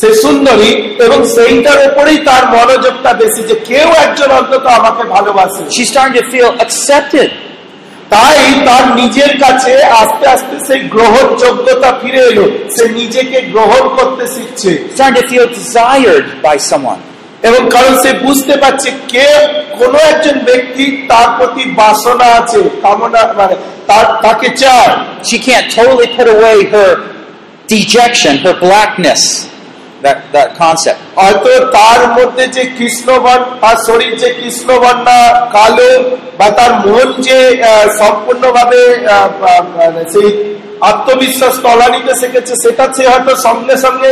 [0.00, 0.70] সে সুন্দরী
[1.04, 6.24] এবং সেইটার উপরেই তার মনোযোগটা বেশি যে কেউ একজন অন্তত আমাকে ভালোবাসে She's starting to
[6.32, 7.30] feel accepted.
[8.10, 14.70] তাই তার নিজের কাছে আস্তে আস্তে সেই গ্রহণযোগ্যতা ফিরে এলো সে নিজেকে গ্রহণ করতে শিখছে
[14.94, 17.00] Starting to feel desired by someone.
[17.42, 19.28] এবং কারণ সে বুঝতে পারছে কে
[19.78, 23.54] কোন একজন ব্যক্তি তার প্রতি বাসনা আছে কামনা মানে
[23.86, 26.90] তার তাকে চায় She can't totally put away her
[27.68, 29.22] dejection, her blackness,
[30.02, 30.98] that, that concept.
[31.20, 35.18] হয়তো তার মধ্যে যে কৃষ্ণবর্ণ তার শরীর যে কৃষ্ণবর্ণা
[35.56, 35.90] কালো
[36.38, 37.38] বা তার মন যে
[38.00, 38.80] সম্পূর্ণভাবে
[39.76, 40.28] মানে সেই
[40.90, 44.10] আত্মবিশ্বাস তলানিতে শিখেছে সেটা সে হয়তো সঙ্গে সঙ্গে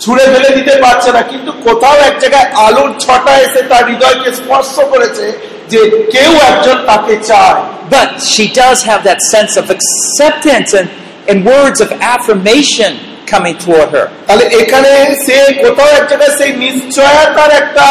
[0.00, 4.74] ছুঁড়ে ফেলে দিতে পারছে না কিন্তু কোথাও এক জায়গায় আলোর ছটা এসে তার হৃদয়কে স্পর্শ
[4.92, 5.26] করেছে
[5.72, 5.80] যে
[6.14, 7.60] কেউ একজন তাকে চায়
[7.90, 10.88] But she does have that sense of acceptance and,
[11.30, 12.92] and words of affirmation
[13.26, 14.06] coming toward her.
[14.28, 14.90] তাহলে এখানে
[15.24, 17.86] সে কোথাও এক জায়গায় সেই নিশ্চয়তার একটা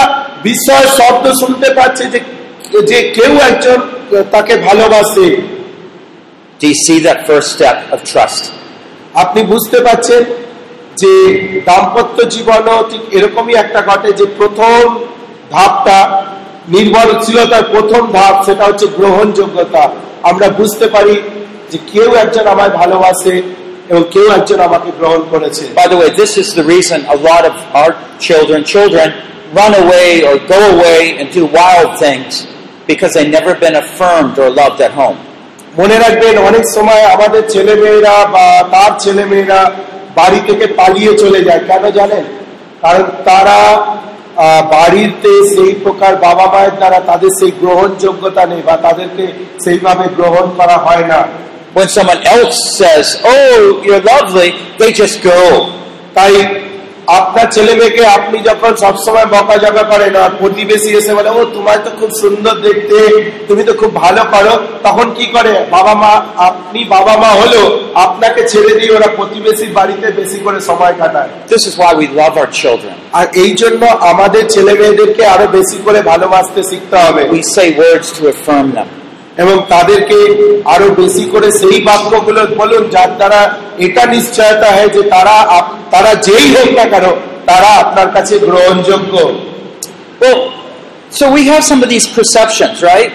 [0.50, 2.20] বিষয় শব্দ শুনতে পাচ্ছে যে
[2.90, 3.80] যে কেউ একজন
[4.36, 5.28] তাকে ভালোবাসে
[6.60, 8.42] Do you see that first step of trust?
[9.24, 10.22] আপনি বুঝতে পাচ্ছেন
[11.00, 11.14] যে
[11.66, 14.82] দাম্পত্য জীবনও ঠিক এরকমই একটা ঘটে যে প্রথম
[15.52, 16.00] ধাপটা
[16.68, 19.84] নির্ভরশীলতার প্রথম ধাপ সেটা হচ্ছে গ্রহণযোগ্যতা
[20.30, 21.16] আমরা বুঝতে পারি
[21.72, 23.36] যে কেউ একজন আমায় ভালোবাসে
[23.90, 27.44] এবং কেউ একজন আমাকে গ্রহণ করেছে By the way, this is the reason a lot
[27.52, 29.08] of our children, children
[29.54, 32.32] run away or go away and do wild things
[32.88, 35.20] because they've never been affirmed or loved at home.
[35.78, 39.60] মনে রাখবেন অনেক সময় আমাদের ছেলে মেয়েরা বা তার ছেলে মেয়েরা
[40.20, 42.26] বাড়ি থেকে পালিয়ে চলে যায়। কেন জানেন?
[42.84, 43.60] কারণ তারা
[44.76, 49.26] বাড়িতে সেই প্রকার বাবা মায়ের দ্বারা তাদের সেই গ্রহণযোগ্যতা নেই বা তাদেরকে
[49.64, 51.22] সেইভাবে গ্রহণ করা হয় না।
[51.76, 53.06] When someone else says,
[53.36, 55.42] Oh, you're lovely, they just go.
[56.18, 56.34] তাই
[57.10, 61.78] আপনার ছেলে মেয়েকে আপনি যখন সবসময় বকা বকাঝকা করেন আর প্রতিবেশী এসে বলে ও তোমার
[61.86, 62.98] তো খুব সুন্দর দেখতে
[63.48, 66.12] তুমি তো খুব ভালো করো তখন কি করে বাবা মা
[66.48, 67.62] আপনি বাবা মা হলো
[68.06, 71.32] আপনাকে ছেড়ে দিয়ে ওরা প্রতিবেশীর বাড়িতে বেশি করে সময় কাটায়
[71.70, 72.96] is why we love our children.
[73.14, 78.08] আর এই জন্য আমাদের ছেলে মেয়েদেরকে আরও বেশি করে ভালোবাসতে শিখতে হবে We say words
[78.18, 78.90] to affirm them.
[79.40, 80.18] এবং তাদেরকে
[80.66, 83.42] আরও বেশি করে সেই বাক্যগুলো বলুন যার দ্বারা
[83.78, 85.36] এটা নিশ্চয়তা হয় যে তারা
[85.92, 87.06] তারা যেই হোক না কেন
[87.46, 89.14] তারা আপনার কাছে গ্রহণযোগ্য
[91.12, 93.12] so we have some of these perceptions, right?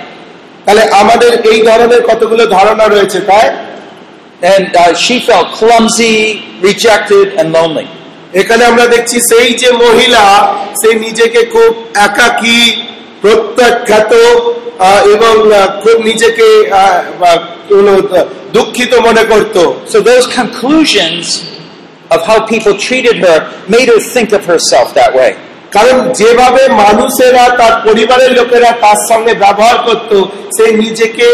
[0.67, 3.47] তাহলে আমাদের এই ধরনের কতগুলো ধারণা রয়েছে তাই
[4.49, 6.17] And uh, she felt clumsy,
[6.61, 7.87] rejected, and lonely.
[8.33, 10.25] এখানে আমরা দেখছি সেই যে মহিলা
[10.81, 11.71] সে নিজেকে খুব
[12.07, 12.59] একাকী
[13.23, 14.64] প্রত্যাখ্যাত আহ,
[15.15, 15.35] এবং
[15.83, 16.47] খুব নিজেকে
[18.53, 21.25] দুঃখিত মনে করতো So those conclusions
[22.11, 25.33] of how people treated her made her think of herself that way.
[25.73, 30.11] কারণ যেভাবে মানুষেরা তার পরিবারের লোকেরা তার সঙ্গে ব্যবহার করত
[30.57, 31.29] সে নিজেকে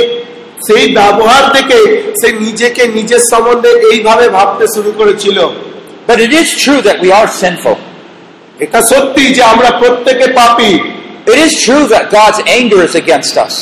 [0.67, 1.79] সেই ব্যবহার থেকে
[2.21, 5.39] সে নিজেকে নিজের সম্বন্ধে এইভাবে ভাবতে শুরু করেছিল
[6.09, 7.77] But it is true that we are sinful.
[8.59, 10.73] এটা সত্যি যে আমরা প্রত্যেকে পাপী
[11.33, 13.55] It is true that God's anger is against us.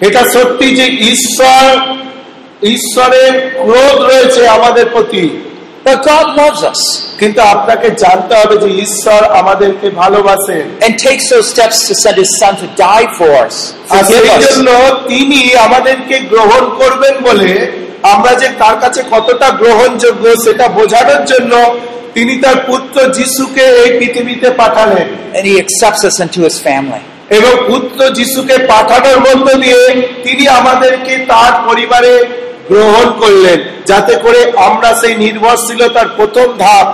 [0.00, 1.66] এটা সত্যি যে ঈশ্বর
[2.74, 5.24] ঈশ্বরের ক্রোধ রয়েছে আমাদের প্রতি
[5.86, 6.80] But God loves us
[7.20, 12.32] কিন্তু আপনাকে জানতে হবে যে ঈশ্বর আমাদেরকে ভালোবাসেন and takes those steps to send his
[12.40, 13.56] son to die for us.
[14.46, 14.68] জন্য
[15.08, 17.50] তিনি আমাদেরকে গ্রহণ করবেন বলে
[18.12, 21.52] আমরা যে তার কাছে কতটা গ্রহণযোগ্য সেটা বোঝানোর জন্য
[22.16, 27.02] তিনি তার পুত্র যিশুকে এই পৃথিবীতে পাঠালেন and He accepts us into His family.
[27.30, 29.80] এবং পুত্র যিশুকে পাঠানোর মধ্য দিয়ে
[30.22, 32.12] তিনি আমাদেরকে তার পরিবারে
[32.68, 36.88] গ্রহণ করলেন যাতে করে আমরা সেই নির্ভরশীলতার প্রথম ধাপ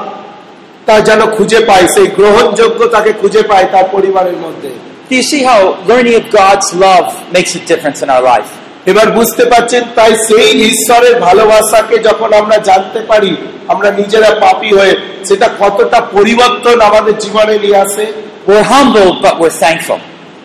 [0.87, 4.71] তা যেন খুঁজে পাই সেই গ্রহণযোগ্যতাকে খুঁজে পাই তার পরিবারের মধ্যে
[5.09, 8.51] Do you see how learning of God's love makes a difference in our life?
[8.87, 13.33] এবার বুঝতে পারছেন তাই সেই ঈশ্বরের ভালোবাসাকে যখন আমরা জানতে পারি
[13.69, 14.95] আমরা নিজেরা পাপী হয়ে
[15.29, 18.05] সেটা কতটা পরিবর্তন আমাদের জীবনে নিয়ে আসে
[18.47, 19.99] We're humbled, but we're thankful.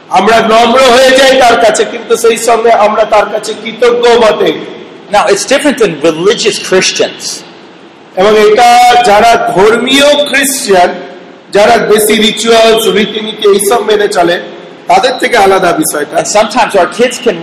[0.10, 4.50] আমরা নম্র হয়ে যাই তার কাছে কিন্তু সেই সঙ্গে আমরা তার কাছে কৃতজ্ঞ মতে
[5.12, 7.26] না it's different in religious Christians
[8.16, 8.70] এবং এটা
[9.06, 10.90] যারা ধর্মীয় খ্রিস্টান
[11.52, 14.42] যারা বেশি রিচুয়ালস রীতিনীতি এইসব মেনে চলে
[14.88, 17.38] তাদের থেকে আলাদা বিষয়টা। Sometimes our kids can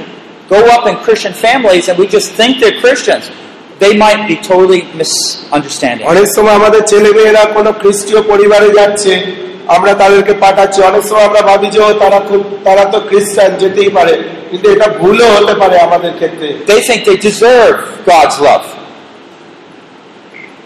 [0.51, 3.25] go up in Christian families and we just think they Christians
[3.81, 5.13] they might be totally miss
[5.51, 9.13] অনেক সময় আমাদের ছেলেমেয়েরা কোনো খ্রিস্টীয় পরিবারে যাচ্ছে
[9.67, 14.23] আমরা তাদেরকে পাঠাচ্ছি। অনেক সময় আমরা ভাবি যে তারা খুব তারা তো খ্রিস্টান যেতেই পারে।
[14.51, 18.67] কিন্তু এটা ভুলও হতে পারে আমাদের ক্ষেত্রে। They think they deserve God's love.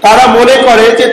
[0.02, 1.12] তারা মনে করে যে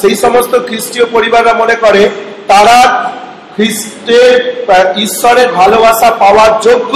[0.00, 2.08] সেই সমস্ত খ্রিস্টীয় পরিবাররা মনে করে
[2.48, 3.10] তারা
[3.56, 4.64] খ্রিস্টের
[4.96, 6.94] ঈশ্বরের ভালোবাসা পাওয়ার যোগ্য।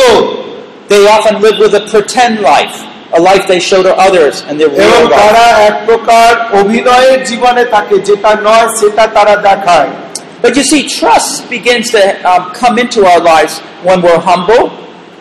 [0.90, 2.77] They often live with a pretend life,
[3.18, 7.99] a life they show to others and their real তারা এক প্রকার অভিনয়ের জীবনে থাকে
[7.99, 9.88] যেটা নয় সেটা তারা দেখায়।
[10.42, 14.63] But you see, trust begins to um, come into our lives when we're humble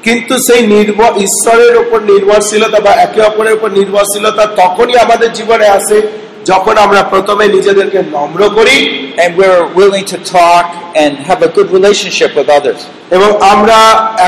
[0.03, 5.99] কিন্তু সেই নির্ভর ঈশ্বরের উপর নির্ভরশীলতা বা একে অপরের উপর নির্ভরশীলতা তখনই আমাদের জীবনে আসে
[6.45, 8.77] যখন আমরা প্রথমে নিজেদেরকে নম্র করি
[9.23, 10.65] and we're willing to talk
[10.95, 12.81] and have a good relationship with others.
[13.11, 13.79] এবং আমরা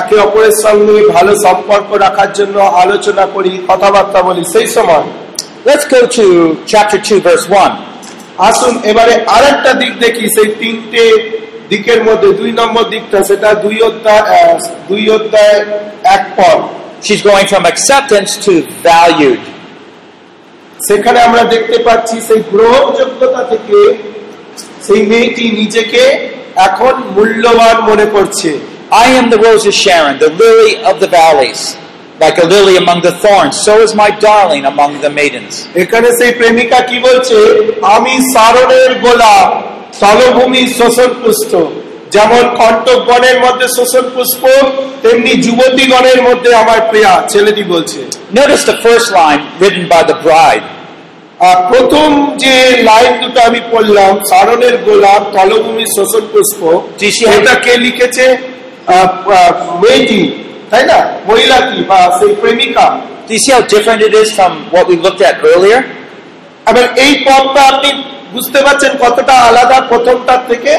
[0.00, 5.06] একে অপরের সঙ্গে ভালো সম্পর্ক রাখার জন্য আলোচনা করি কথাবার্তা বলি সেই সময়
[5.64, 6.24] Let's go to
[6.66, 7.72] chapter 2, verse 1.
[8.39, 11.03] আসুন এবারে আরেকটা দিক দেখি সেই তিনটে
[11.69, 14.23] দিকের মধ্যে দুই নম্বর দিকটা সেটা দুই অধ্যায়
[14.87, 15.59] দুই অধ্যায়
[16.15, 16.59] এক পদ
[17.01, 19.43] She's going from acceptance to valued.
[20.87, 23.79] সেখানে আমরা দেখতে পাচ্ছি সেই গ্রহণযোগ্যতা থেকে
[24.87, 26.03] সেই মেয়েটি নিজেকে
[26.67, 28.49] এখন মূল্যবান মনে করছে
[29.03, 31.61] I am the rose of Sharon, the lily of the valleys.
[32.19, 35.53] Like a lily among the thorns, so is my darling among the maidens.
[35.83, 37.37] এখানে সেই প্রেমিকা কি বলছে?
[37.95, 39.35] আমি সারণের গোলা
[39.97, 41.51] স্থলভূমি শোষণ পুষ্ট।
[42.15, 42.43] যেমন
[43.09, 44.43] গণের মধ্যে শোষণ পুষ্প
[45.03, 47.99] তেমনি যুবতী গণের মধ্যে আমার প্রিয়া ছেলেটি বলছে।
[48.39, 50.65] Notice the first line written by the bride.
[51.71, 52.09] প্রথম
[52.43, 52.55] যে
[52.89, 56.61] লাইন দুটো আমি পড়লাম সারণের গোলাপ তলভূমি শোষণ পুষ্প
[57.35, 58.25] এটা কে লিখেছে?
[59.81, 60.21] মেয়েটি।
[60.73, 60.99] তাই না?
[61.29, 62.85] মহিলা কি বা সেই প্রেমিকা?
[63.27, 64.97] This is different it from what we
[67.05, 67.89] এই পথটা আপনি
[68.33, 70.73] বুঝতে পারছেন কতটা আলাদা প্রথমটার থেকে?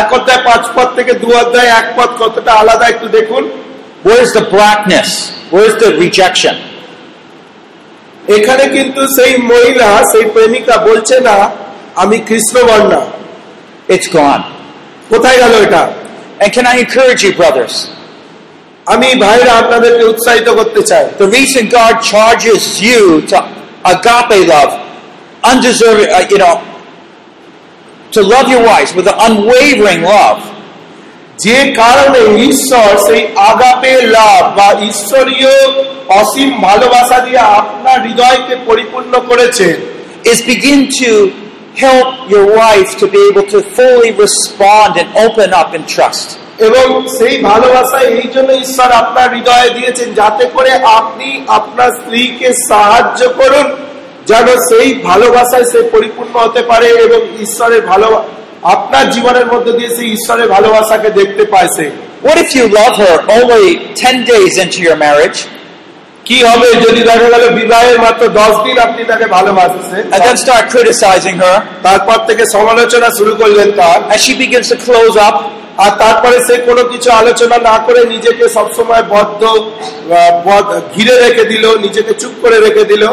[0.00, 3.44] এক অধ্যায় পাঁচ পথ থেকে দু অধ্যায় এক পথ কতটা আলাদা একটু দেখুন।
[8.36, 11.36] এখানে কিন্তু সেই মহিলা সেই প্রেমিকা বলছে না
[12.02, 13.00] আমি কৃষ্ণ বর্ণা
[13.94, 14.08] ইটস
[15.08, 15.82] কোথায় গেল এটা?
[16.46, 17.76] এখানে আমি খেয়েছি ব্রাদার্স
[18.85, 23.37] আমি ভাইরা আপনাদেরকে উৎসাহিত করতে চাই The reason God charges you to
[23.93, 24.71] agape love,
[25.43, 26.55] undeserved, uh, you know,
[28.11, 30.41] to love your wives with an unwavering love,
[31.45, 35.55] যে কারণে ঈশ্বর সেই আগাপে লাভ বা ঈশ্বরীয়
[36.19, 39.75] অসীম ভালোবাসা দিয়ে আপনার হৃদয়কে পরিপূর্ণ করেছেন
[40.31, 41.11] is begin to
[41.75, 46.27] help your wife to be able to fully respond and open up and trust.
[46.58, 53.28] এবং সেই ভালোবাসা এই জন্য ঈশ্বর আপনার হৃদয়ে দিয়েছেন যাতে করে আপনি আপনার স্ত্রীকে সাহায্য
[53.28, 53.76] করুন
[54.26, 58.24] যেন সেই ভালোবাসায় সে পরিপূর্ণ হতে পারে এবং ঈশ্বরের ভালো
[58.62, 61.90] আপনার জীবনের মধ্যে দিয়ে সেই ঈশ্বরের ভালোবাসাকে দেখতে পায় সে।
[62.26, 65.38] What if you love her only 10 days into your marriage?
[66.24, 70.12] কি হবে যদি দেখা গেল বিবাহের মাত্র দশ দিন আপনি তাকে ভালোবাসছেন?
[70.12, 71.56] And then start criticizing her.
[71.82, 75.63] তারপর থেকে সমালোচনা শুরু করলেন তার। And she begins to close up.
[75.78, 79.42] আর তারপরে সে কোনো কিছু আলোচনা না করে নিজেকে সবসময় বদ্ধ
[80.44, 83.04] বদ্ধ- ঘিরে রেখে দিল নিজেকে চুপ করে রেখে দিল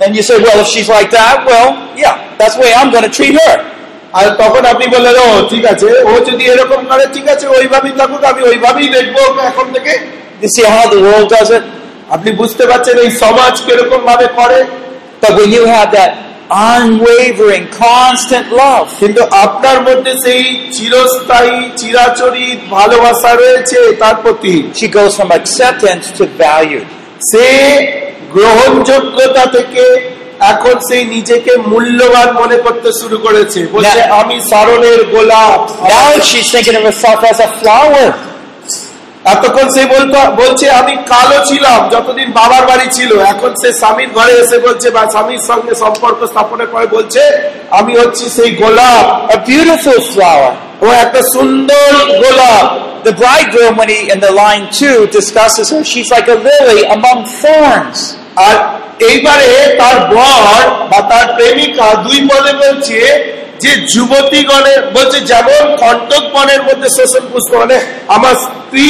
[0.00, 3.06] and you say, well, if she's like that, well, yeah, that's the way I'm going
[3.10, 3.54] to treat her.
[4.14, 8.22] আর তখন আপনি বললেন ও ঠিক আছে ও যদি এরকম করে ঠিক আছে ওইভাবেই থাকুক
[8.24, 9.16] আমি ওইভাবেই দেখব
[9.50, 9.92] এখন থেকে
[10.42, 11.64] You see how the world does it?
[12.10, 14.58] আপনি বুঝতে পারছেন এই সমাজ কীরকম ভাবে করে
[15.22, 16.12] But when you have that
[16.50, 20.44] unwavering, constant love, কিন্তু আপনার মধ্যে সেই
[20.76, 26.86] চিরস্থায়ী চিরাচরিত ভালোবাসা রয়েছে তার প্রতি she goes from acceptance to valued.
[27.30, 27.46] সে
[28.34, 29.84] গ্রহণযোগ্যতা থেকে
[30.52, 35.60] এখন সেই নিজেকে মূল্যবান মনে করতে শুরু করেছে বলছে আমি সারণের গোলাপ
[35.94, 38.06] Now she's thinking of herself as a flower.
[39.32, 44.34] এতক্ষণ সে বলতো বলছে আমি কালো ছিলাম যতদিন বাবার বাড়ি ছিল। এখন সে স্বামীর ঘরে
[44.42, 47.22] এসে বলছে বা স্বামীর সঙ্গে সম্পর্ক স্থাপনের পরে বলছে
[47.78, 49.04] আমি হচ্ছি সেই গোলাপ
[50.84, 51.90] ও একটা সুন্দর
[52.22, 52.66] গোলাপ।
[53.08, 57.18] The bridegroom, when he in the line two discusses her, she's like a lily among
[57.40, 57.98] thorns.
[58.48, 58.56] আর
[59.08, 59.50] এইবারে
[59.80, 60.60] তার বর
[60.90, 62.98] বা তার প্রেমিকা দুই পদে বলছে
[63.62, 67.76] যে যুবতীগণের বলছে যেমন কণ্টক বনের মধ্যে শোষণ পুষ্প মানে
[68.08, 68.88] আমার স্ত্রী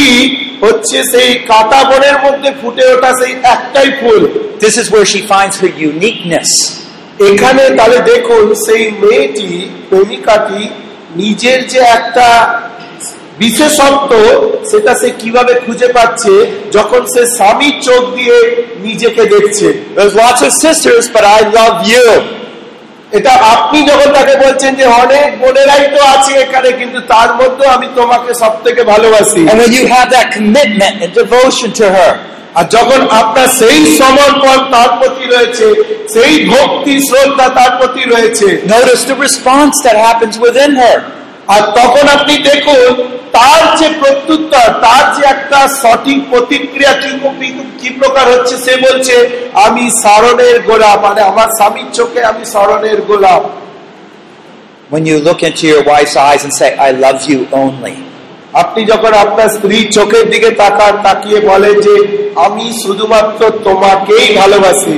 [0.65, 4.23] হচ্ছে সেই কাটা বনের মধ্যে ফুটে ওঠা সেই একটাই ফুল
[4.61, 6.51] This is where she finds her uniqueness.
[7.29, 9.51] এখানে তাহলে দেখুন সেই মেয়েটি
[9.91, 10.63] প্রেমিকাটি
[11.17, 12.29] নিজের যে একটা
[13.39, 14.11] বিশেষত্ব
[14.71, 16.35] সেটা সে কীভাবে খুঁজে পাচ্ছে
[16.73, 18.39] যখন সে স্বামীর চোখ দিয়ে
[18.87, 22.07] নিজেকে দেখছে There's lots of sisters, but I love you.
[23.19, 27.87] এটা আপনি যখন তাকে বলছেন যে অনেক বোনেরাই তো আছে এখানে কিন্তু তার মধ্যে আমি
[27.99, 32.13] তোমাকে সব থেকে ভালোবাসি And when you have that commitment and devotion to her,
[32.59, 35.67] আর যখন আপনার সেই সমর্পণ তার প্রতি রয়েছে
[36.15, 40.97] সেই ভক্তি শ্রদ্ধা তার প্রতি রয়েছে notice the response that happens within her.
[41.49, 42.91] আর তখন আপনি দেখুন
[43.35, 47.11] তার যে প্রত্যুত্তর তার যে একটা সঠিক প্রতিক্রিয়া কি
[47.81, 49.15] কি প্রকার হচ্ছে সে বলছে
[49.67, 53.45] আমি স্মরণের গোলাপ মানে আমার স্বামীর চোখে আমি স্মরণের গোলাপ
[54.91, 57.95] When you look into your wife's eyes and say, I love you only.
[58.55, 61.95] আপনি যখন আপনার স্ত্রী চোখের দিকে তাকান তাকিয়ে বলেন যে
[62.47, 64.97] আমি শুধুমাত্র তোমাকেই ভালোবাসি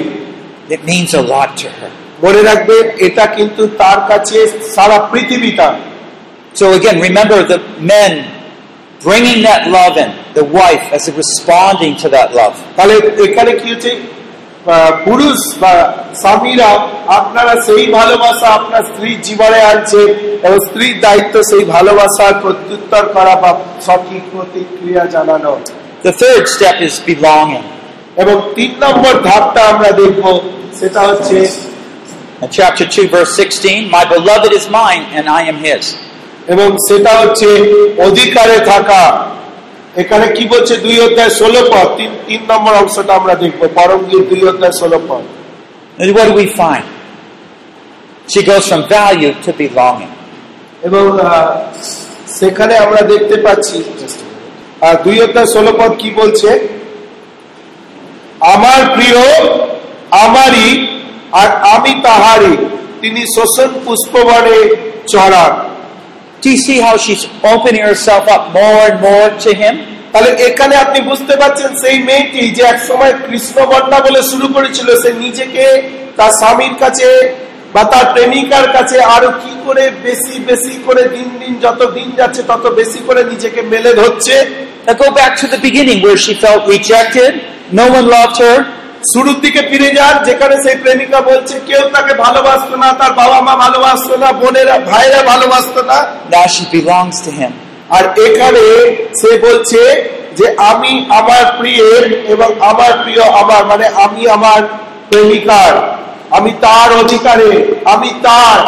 [0.69, 1.91] It means a lot to her.
[2.25, 4.39] মনে রাখবেন এটা কিন্তু তার কাছে
[4.75, 5.69] সারা পৃথিবীটা
[6.56, 7.60] So again, remember the
[7.94, 8.12] men
[9.02, 12.56] bringing that love in, the wife as a responding to that love.
[12.78, 12.94] তাহলে
[13.26, 13.92] এখানে কি হচ্ছে
[14.66, 15.74] আহ, পুরুষ বা
[16.22, 16.70] স্বামীরা
[17.20, 20.02] আপনারা সেই ভালোবাসা আপনার স্ত্রীর জীবনে আনছে
[20.46, 23.52] এবং স্ত্রীর দায়িত্ব সেই ভালোবাসার প্রত্যুত্তর করা বা
[23.88, 25.52] সঠিক প্রতিক্রিয়া জানানো
[26.04, 27.66] The third step is belonging.
[28.18, 30.24] এবং তিন নম্বর ধাপটা আমরা দেখব
[30.80, 31.38] সেটা হচ্ছে
[32.44, 35.84] In chapter 2, verse 16, My beloved is mine and I am his.
[36.53, 37.49] এবং সেটা হচ্ছে
[38.07, 39.03] অধিকারে থাকা।
[40.03, 40.77] এখানে কি বলছে?
[40.77, 45.25] দুই অধ্যায় ষোলো পদ। তিন তিন নম্বর অংশটা আমরা দেখব। পরমগীর দুই অধ্যায় ষোলো পদ।
[46.01, 46.87] And what do we find?
[48.33, 50.13] She goes from value to belonging.
[50.83, 51.05] এবং
[52.39, 53.79] সেখানে আমরা দেখতে পাচ্ছি
[54.81, 56.51] আর দুই অধ্যায় ষোলো পদ কি বলছে?
[58.41, 59.21] আমার প্রিয়
[60.25, 60.71] আমারই
[61.33, 62.57] আর আমি তাহারই।
[63.01, 64.59] তিনি শোষণ পুষ্পবনে
[65.13, 65.53] চড়ান।
[66.47, 69.75] Do you see how she's opening herself up more and more to him?
[70.13, 74.89] তাহলে এখানে আপনি বুঝতে পারছেন সেই মেয়েটি যে এক সময় কৃষ্ণ বন্যা বলে শুরু করেছিল
[75.03, 75.65] সে নিজেকে
[76.19, 77.09] তার স্বামীর কাছে
[77.75, 82.41] বা তার প্রেমিকার কাছে আরও কি করে বেশি বেশি করে দিন দিন যত দিন যাচ্ছে
[82.51, 84.37] তত বেশি করে নিজেকে মেলে ধরছে
[84.87, 87.31] Now go back to the beginning where she felt rejected,
[87.73, 88.57] no one loved her,
[89.05, 93.55] শুরুর দিকে ফিরে যান যেখানে সেই প্রেমিকা বলছে কেউ তাকে ভালোবাসতো না তার বাবা মা
[93.65, 95.99] ভালোবাসতো না বোনেরা ভাইরা ভালোবাসতো না
[96.31, 97.53] now she belongs to him.
[97.91, 98.65] আর এখানে
[99.21, 99.81] সে বলছে
[100.39, 102.03] যে আমি আমার প্রিয়ের
[102.35, 104.61] এবং আমার প্রিয় আমার মানে আমি আমার
[105.11, 105.73] প্রেমিকার
[106.31, 107.51] আমি তার অধিকারে
[107.95, 108.61] আমি তার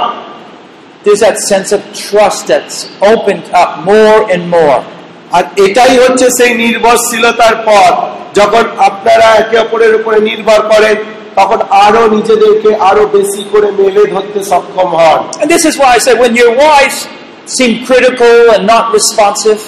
[1.04, 4.80] There's that sense of trust that's opened up more and more.
[5.36, 7.94] আর এটাই হচ্ছে সেই নির্ভরশীলতার পথ।
[8.38, 10.96] যখন আপনারা একে অপরের উপরে নির্ভর করেন
[11.38, 16.00] তখন আরও নিজেদেরকে আরও বেশি করে মেলে ধরতে সক্ষম হন। And this is why I
[16.06, 16.98] said when your wives
[17.56, 19.62] seem critical and not responsive,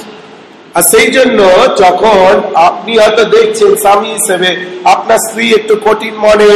[0.76, 1.40] আর সেই জন্য
[1.82, 2.30] যখন
[2.68, 4.50] আপনি হয়তো দেখছেন স্বামী হিসেবে
[4.94, 6.52] আপনার স্ত্রী একটু কঠিন মনে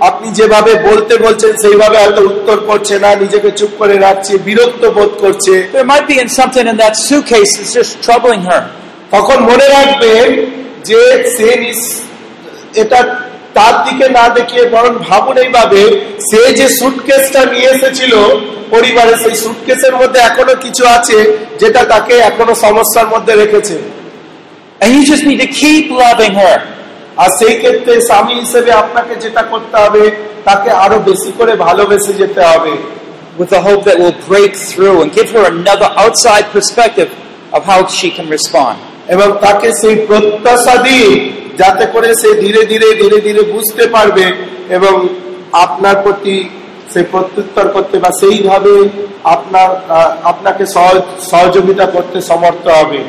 [0.00, 5.12] আপনি যেভাবে বলতে বলছেন সেইভাবে হয়তো উত্তর করছে না নিজেকে চুপ করে রাখছে বিরক্ত বোধ
[5.20, 8.62] করছে there might be in something in that suitcase that's just troubling her.
[9.10, 10.28] তখন মনে রাখবেন
[10.84, 11.00] যে
[11.36, 11.48] সে
[12.74, 13.00] এটা
[13.54, 15.82] তার দিকে না দেখিয়ে বরং ভাবুন এইভাবে
[16.28, 18.14] সে যে সুটকেসটা নিয়ে এসেছিল
[18.70, 21.18] পরিবারে সেই সুটকেসের মধ্যে এখনও কিছু আছে
[21.60, 23.76] যেটা তাকে এখনও সমস্যার মধ্যে রেখেছে
[24.80, 26.56] And you just need to keep loving her.
[27.16, 30.02] আর সেই ক্ষেত্রে স্বামী হিসেবে আপনাকে যেটা করতে হবে
[30.44, 32.74] তাকে আরও বেশি করে ভালোবেসে যেতে হবে
[33.38, 37.10] with the hope that will break through and give her another outside perspective
[37.52, 38.76] of how she can respond.
[39.08, 41.10] এবং তাকে সেই প্রত্যাশা দিন
[41.60, 44.26] যাতে করে সে ধীরে ধীরে ধীরে ধীরে বুঝতে পারবে
[44.76, 44.94] এবং
[45.64, 46.36] আপনার প্রতি
[46.92, 48.74] সে প্রত্যুত্তর করতে বা সেইভাবে
[49.34, 49.68] আপনার
[50.24, 50.64] আপনাকে
[51.30, 53.00] সহযোগিতা করতে সমর্থ হবে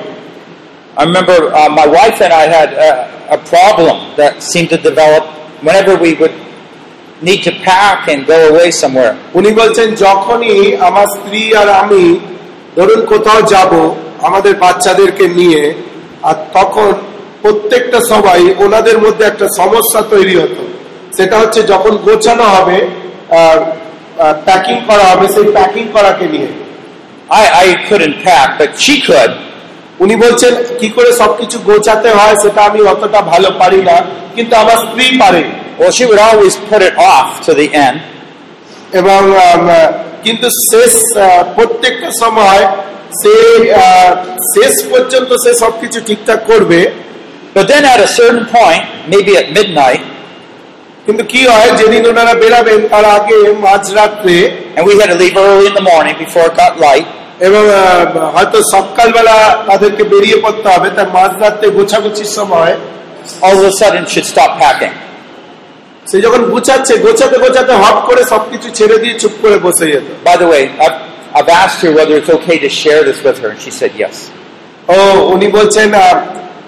[0.97, 2.91] I remember uh, my wife and I had a,
[3.31, 5.23] a problem that seemed to develop
[5.61, 6.35] whenever we would
[7.21, 12.03] need to pack and go away somewhere, উনি বলছেন যখনই আমার স্ত্রী আর আমি
[12.77, 13.71] ধরুন কোথাও যাব
[14.27, 15.61] আমাদের বাচ্চাদেরকে নিয়ে
[16.23, 16.89] আর তখন
[17.41, 20.63] প্রত্যেকটা সবাই ওনাদের মধ্যে একটা সমস্যা তৈরি হতো
[21.17, 22.77] সেটা হচ্ছে যখন গোছানো হবে
[24.47, 26.49] প্যাকিং করা হবে সেই প্যাকিং করাকে নিয়ে
[27.29, 29.31] I, I couldn't pack, but she could.
[29.99, 34.01] উনি বলছেন কি করে সবকিছু গোচাতে হয় সেটা আমি অতটা ভালো পারি না
[34.35, 35.43] কিন্তু আমার স্ত্রী পারে।
[38.93, 39.33] এবং
[40.23, 41.17] কিন্তু শেষ
[41.55, 42.67] প্রত্যেকটা সময়
[43.23, 43.35] সে
[44.55, 46.91] শেষ পর্যন্ত সে সবকিছু ঠিকঠাক করবে।
[51.05, 54.51] কিন্তু কি হয় যেদিন ওনারা বেরাবেন তার আগে মাঝ রাত্রে
[56.79, 57.05] লাইট
[57.39, 57.63] এবং
[58.35, 59.35] হয়তো সকালবেলা
[59.67, 62.73] তাদেরকে বেরিয়ে পড়তে হবে তার মাঝরাত্রে গোছাগুছির সময়
[63.41, 64.95] all of a sudden she'd stop packing.
[66.11, 70.35] সে যখন গুছাচ্ছে গোছাতে গোছাতে হপ করে সবকিছু ছেড়ে দিয়ে চুপ করে বসে যেত By
[70.41, 70.97] the way, I've,
[71.37, 74.15] I've asked her whether it's okay to share this with her, and she said yes.
[74.89, 74.97] ও
[75.33, 75.89] উনি বলছেন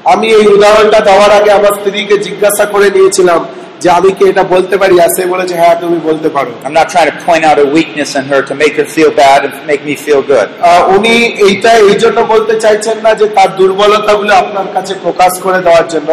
[0.06, 3.42] আমি এই উদাহরণটা দেওয়ার আগে আমার স্ত্রীকে জিজ্ঞাসা করে নিয়েছিলাম
[3.82, 6.88] যে আমি কি এটা বলতে পারি আর সে বলেছে হ্যাঁ তুমি বলতে পারো I'm not
[6.94, 9.82] trying to point out a weakness in her to make her feel bad and make
[9.90, 10.48] me feel good.
[10.96, 11.14] উনি
[11.48, 16.10] এইটা এই জন্য বলতে চাইছেন না যে তার দুর্বলতাগুলো আপনার কাছে প্রকাশ করে দেওয়ার জন্য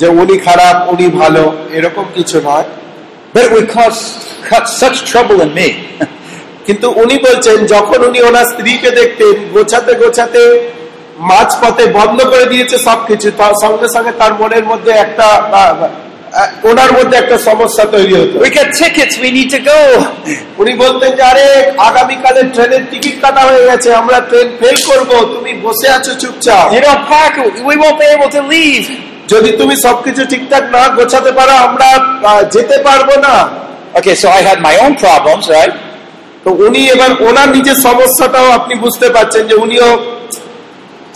[0.00, 1.42] যে উনি খারাপ উনি ভালো
[1.78, 2.68] এরকম কিছু নয়
[3.34, 3.98] But it would cause
[4.74, 5.68] such trouble in me.
[6.66, 10.42] কিন্তু উনি বলছেন যখন উনি ওনার স্ত্রীকে দেখতেন গোছাতে গোছাতে
[11.30, 15.26] মাঝপথে বন্ধ করে দিয়েছে সবকিছু তার সঙ্গে সঙ্গে তার মনের মধ্যে একটা
[16.70, 19.78] ওনার মধ্যে একটা সমস্যা তৈরি হতো we got tickets, we need to go.
[20.62, 21.46] উনি বলতেন যে আরে
[21.88, 26.82] আগামীকালে ট্রেনের টিকিট কাটা হয়ে গেছে আমরা ট্রেন ফেল করব তুমি বসে আছো চুপচাপ You
[26.88, 27.32] don't pack,
[27.68, 28.86] we won't be able to leave.
[29.32, 31.88] যদি তুমি সবকিছু ঠিকঠাক না গোছাতে পারো আমরা
[32.54, 33.34] যেতে পারব না
[33.98, 35.74] Okay, so I had my own problems, right?
[36.44, 39.88] তো উনি এবার ওনার নিজের সমস্যাটাও আপনি বুঝতে পারছেন যে উনিও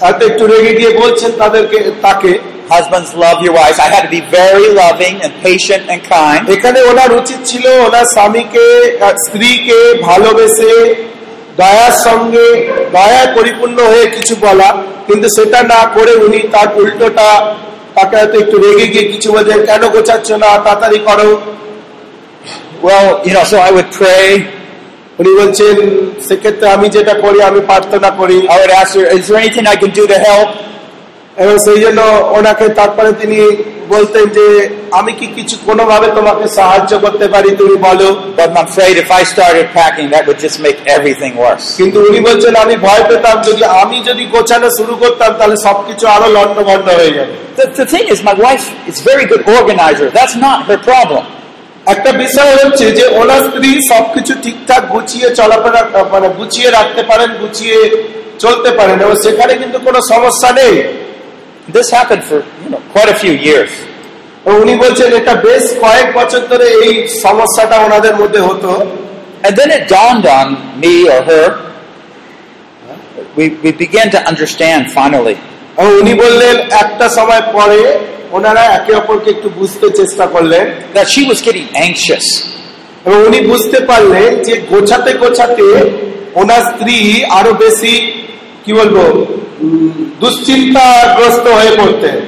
[0.01, 2.31] হয়তো একটু রেগে গিয়ে বলছেন তাদেরকে তাকে
[2.71, 3.79] Husbands, love your wives.
[3.79, 6.43] I had to be very loving and patient and kind.
[6.57, 8.66] এখানে ওনার উচিত ছিল ওনার স্বামীকে
[9.25, 10.73] স্ত্রীকে ভালোবেসে
[11.61, 12.47] দয়ার সঙ্গে
[12.97, 14.68] দয়া পরিপূর্ণ হয়ে কিছু বলা
[15.09, 17.29] কিন্তু সেটা না করে উনি তার উল্টোটা
[17.97, 21.31] তাকে হয়তো একটু রেগে গিয়ে কিছু বলছেন কেন গোছাচ্ছ না তাড়াতাড়ি করো
[22.83, 24.27] Well, you know, so I would pray.
[25.21, 25.77] উনি বলছেন
[26.27, 29.77] সেক্ষেত্রে আমি যেটা করি আমি প্রার্থনা করি I would ask her, is there anything I
[29.83, 30.49] can do to help?
[31.41, 32.01] এবং সেই জন্য
[32.38, 33.38] ওনাকে তারপরে তিনি
[33.88, 34.47] বলতেন যে
[34.99, 39.22] আমি কি কিছু কোনোভাবে তোমাকে সাহায্য করতে পারি তুমি বলো But I'm afraid if I
[39.24, 41.66] started packing, that would just make everything worse.
[41.80, 46.28] কিন্তু উনি বলছেন আমি ভয় পেতাম যদি আমি যদি গোছানো শুরু করতাম তাহলে সবকিছু আরও
[46.36, 50.09] লন্ডভন্ড হয়ে যাবে The, the thing is, my wife is very good organizer.
[50.18, 51.22] That's not her problem.
[51.86, 55.80] একটা বিষয় হচ্ছে যে ওনার স্ত্রী সবকিছু ঠিকঠাক গুছিয়ে চলাফেরা
[56.12, 57.78] মানে গুছিয়ে রাখতে পারেন গুছিয়ে
[58.45, 60.74] চলতে পারেন এবং সেখানে কিন্তু কোনো সমস্যা নেই
[61.71, 63.71] This happened for you know quite a few years.
[64.61, 66.93] উনি বলছেন এটা বেশ কয়েক বছর ধরে এই
[67.25, 68.71] সমস্যাটা ওনাদের মধ্যে হতো
[69.45, 70.49] And then it dawned on
[70.83, 71.47] me or her.
[73.37, 75.37] We, we began to understand finally
[76.01, 77.81] উনি বললেন একটা সময় পরে
[78.37, 80.64] ওনারা একে অপরকে একটু বুঝতে চেষ্টা করলেন
[80.95, 82.27] that she was getting anxious.
[83.07, 85.66] এবং উনি বুঝতে পারলেন যে গোছাতে গোছাতে
[86.41, 86.97] ওনার স্ত্রী
[87.39, 87.95] আরও বেশি
[88.64, 88.97] কি বলব
[90.23, 92.19] দুশ্চিন্তাগ্রস্ত হয়ে পড়তেন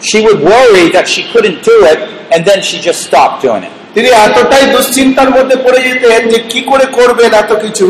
[0.00, 2.00] She would worry that she couldn't do it,
[2.32, 3.72] and then she just stopped doing it.
[3.94, 7.86] তিনি এতটাই দুশ্চিন্তার মধ্যে পড়ে যেতেন যে কি করে করবেন এত কিছু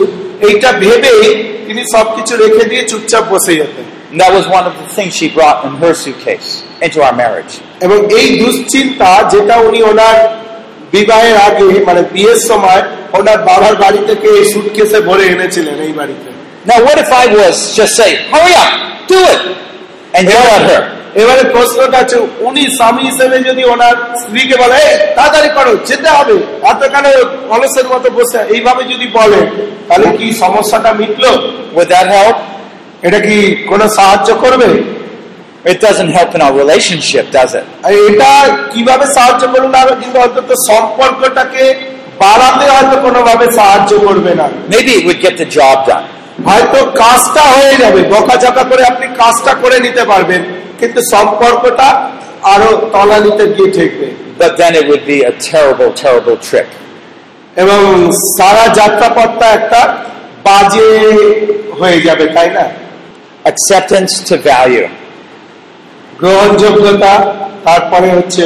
[0.49, 1.23] এইটা ভেবেই
[1.67, 5.59] তিনি সবকিছু রেখে দিয়ে চুপচাপ বসে যেতেন that was one of the things she brought
[5.67, 6.49] in her suitcase
[6.81, 7.53] into our marriage.
[7.87, 10.17] এবং এই দুশ্চিন্তা যেটা উনি ওনার
[10.93, 12.83] বিবাহের আগে মানে বিয়ের সময়
[13.19, 16.29] ওনার বাবার বাড়ি থেকে এই সুটকেসে ভরে এনেছিলেন এই বাড়িতে
[16.69, 18.73] Now, what if I was just say, "Hurry up,
[19.09, 19.41] do it,"
[20.15, 20.83] and yell at her?
[21.15, 26.35] এবারে প্রশ্নটা হচ্ছে উনি স্বামী হিসেবে যদি ওনার স্ত্রীকে বলে "এই, তাড়াতাড়ি করো যেতে হবে
[26.71, 27.11] এতখানে
[27.55, 29.41] অলসের মতো বসে এইভাবে যদি বলে
[29.89, 31.33] তাহলে কি সমস্যাটা মিটলো
[31.77, 32.37] Would that help?
[33.07, 33.37] এটা কি
[33.71, 34.69] কোনো সাহায্য করবে
[35.73, 37.67] It doesn't help in our relationship, does it?
[37.87, 38.31] আর এটা
[38.73, 41.65] কীভাবে সাহায্য করবে না কিন্তু অন্তত সম্পর্কটাকে
[42.23, 46.07] বাড়াতে হয়তো কোনোভাবে সাহায্য করবে না Maybe it would get the job done.
[46.39, 50.43] হয়তো কাজটা হয়ে যাবে বকাঝকা করে আপনি কাজটা করে নিতে পারবেন
[50.81, 51.89] কিন্তু সম্পর্কটা
[52.45, 54.09] আরও তলানিতে গিয়ে ঠেকবে
[54.39, 56.69] But then it would be a terrible, terrible trick.
[57.57, 57.81] এবং
[58.39, 59.81] সারা যাত্রাপথটা একটা
[60.45, 60.91] বাজে
[61.81, 62.65] হয়ে যাবে তাই না
[63.45, 64.87] Acceptance to value.
[66.19, 67.13] গ্রহণযোগ্যতা
[67.65, 68.45] তারপরে হচ্ছে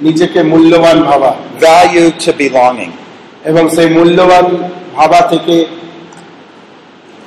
[0.00, 2.92] নিজেকে মূল্যবান ভাবা value to belonging.
[3.44, 4.46] এবং সেই মূল্যবান
[4.96, 5.54] ভাবা থেকে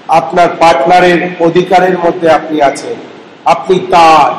[0.08, 2.96] আপনার পার্টনারের অধিকারের মধ্যে আপনি আছেন।
[3.46, 4.34] আপনি তার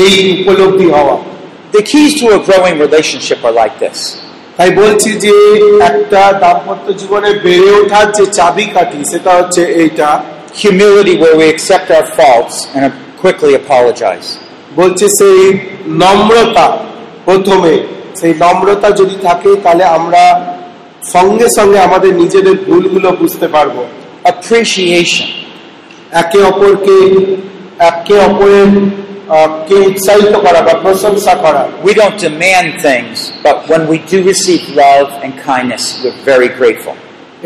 [0.00, 1.16] এই উপলব্ধি হওয়া।
[1.72, 4.16] The keys to a growing relationship are like this.
[4.56, 5.32] তাই বলছি যে
[5.80, 10.22] একটা দাম্পত্য জীবনে বেড়ে ওঠার যে চাবিকাঠি সেটা হচ্ছে এইটা।
[10.64, 14.26] Humility, where we accept our faults and quickly apologize.
[14.76, 16.78] বলছে সেই নম্রতা
[17.24, 17.78] প্রথমে।
[18.20, 20.54] সেই নম্রতা যদি থাকে তাহলে আমরা
[21.02, 23.84] সঙ্গে সঙ্গে আমাদের নিজেদের ভুলগুলো বুঝতে পারব।
[24.24, 25.28] Appreciation.
[26.22, 26.96] একে অপরকে
[27.90, 28.70] একে অপরের
[29.68, 34.62] কে উৎসাহিত করা বা প্রশংসা করা We don't demand things, but when we do receive
[34.82, 36.96] love and kindness, we're very grateful.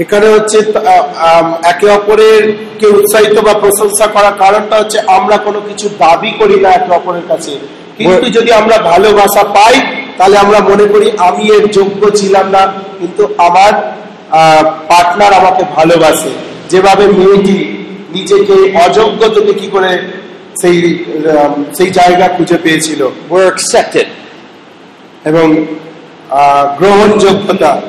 [0.03, 0.59] এখানে হচ্ছে
[1.73, 2.43] একে অপরের
[2.81, 7.27] কে উৎসাহিত বা প্রশংসা করার কারণটা হচ্ছে আমরা কোনো কিছু দাবি করি না একে অপরের
[7.31, 7.53] কাছে
[7.99, 9.77] কিন্তু যদি আমরা ভালোবাসা পাই
[10.19, 12.63] তাহলে আমরা মনে করি আমি এর যোগ্য ছিলাম না
[12.99, 13.73] কিন্তু আমার
[14.91, 16.33] পার্টনার আমাকে ভালোবাসে
[16.69, 17.59] যেভাবে মেয়েটি
[18.13, 18.57] নিজেকে
[18.87, 19.93] অযোগ্য থেকে কি করে
[20.61, 20.77] সেই
[21.79, 23.01] সেই জায়গা খুঁজে পেয়েছিল.
[25.25, 25.47] এবং
[26.79, 27.81] গ্রহণযোগ্যতা.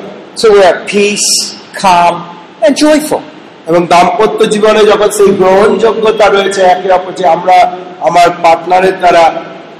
[3.66, 7.56] এবং দাম্পত্য জীবনে যখন সেই গ্রহণযোগ্যতা রয়েছে একে অপর যে আমরা
[8.00, 9.24] আমার পার্টনারের দ্বারা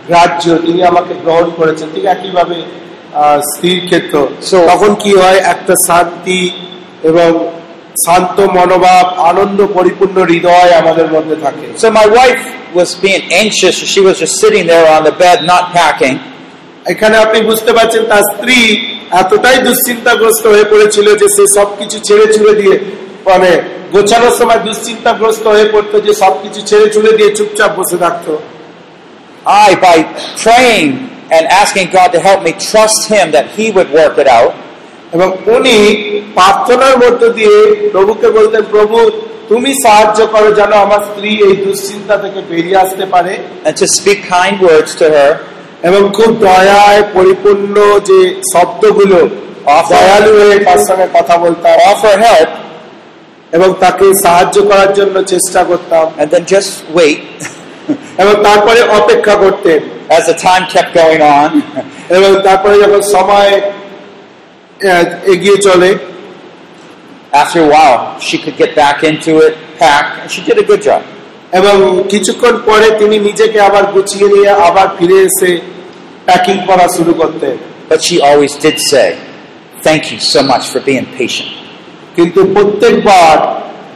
[0.07, 2.55] গ্রাহ্য তিনি আমাকে গ্রহণ করেছেন ঠিক একইভাবে
[3.40, 4.16] স্ত্রীর ক্ষেত্র
[4.66, 6.51] তখন কি হয় একটা শান্তি
[7.03, 7.30] এবং
[8.05, 12.43] শান্ত মনোভাব আনন্দ পরিপূর্ণ হৃদয় আমাদের মধ্যে থাকে So my wife
[12.74, 13.76] was being anxious.
[13.93, 16.16] She was just sitting there on the bed, not packing.
[16.86, 18.59] এখানে আপনি বুঝতে পারছেন তার স্ত্রী
[19.22, 22.76] এতটাই দুশ্চিন্তাগ্রস্ত হয়ে পড়েছিল যে সে সবকিছু ছেড়ে ছুড়ে দিয়ে
[23.30, 23.49] মানে
[23.93, 28.34] গোছানোর সময় দুশ্চিন্তাগ্রস্ত হয়ে পড়তো যে সবকিছু ছেড়ে ছুড়ে দিয়ে চুপচাপ বসে থাকতো
[29.45, 29.97] I, by
[30.38, 30.89] praying
[31.30, 34.51] and asking God to help me trust Him that He would work it out,
[35.12, 35.76] এবং উনি
[36.34, 39.11] প্রার্থনার মধ্য দিয়ে প্রভুকে বলতেন প্রভু
[39.48, 44.18] তুমি সাহায্য করো যেন আমার স্ত্রী এই দুশ্চিন্তা থেকে বেরিয়ে আসতে পারে। And to speak
[44.36, 45.32] kind words to her,
[45.82, 49.28] এবং খুব দয়ায় পরিপূর্ণ যে শব্দগুলো
[49.90, 52.50] দয়ালু হয়ে তার সঙ্গে কথা বলতাম। Offer help,
[53.52, 57.20] এবং তাকে সাহায্য করার জন্য চেষ্টা করতাম। And then just wait.
[58.22, 59.80] এবং তারপরে অপেক্ষা করতেন।
[60.16, 61.50] As the time kept going on.
[62.16, 63.61] এবং তারপরে যখন সময়
[65.26, 65.91] এগিয়ে চলে
[67.33, 70.83] After a while, she could get back into it, pack, and she did a good
[70.83, 71.03] job.
[71.53, 71.76] এবং
[72.09, 75.51] কিছুক্ষণ পরে তিনি নিজেকে আবার গুছিয়ে নিয়ে আবার ফিরে এসে
[76.26, 77.55] প্যাকিং করা শুরু করতেন
[77.91, 79.09] But she always did say,
[79.83, 81.51] Thank you so much for being patient.
[82.16, 83.37] কিন্তু প্রত্যেকবার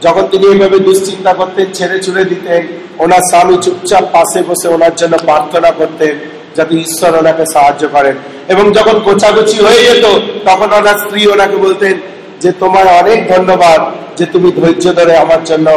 [0.01, 2.61] যখন তিনি এইভাবে দুশ্চিন্তা করতেন ছেড়ে ছুড়ে দিতেন
[2.99, 6.13] ওনার সালু চুপচাপ পাশে বসে ওনার জন্য প্রার্থনা করতেন
[6.55, 8.15] যাতে ঈশ্বর ওনাকে সাহায্য করেন
[8.47, 10.05] এবং যখন কোচাগুচি হয়ে যেত,
[10.45, 11.95] তখন ওনার স্ত্রী ওনাকে বলতেন
[12.41, 13.79] যে, তোমার অনেক ধন্যবাদ
[14.17, 15.67] যে তুমি ধৈর্য ধরে আমার জন্য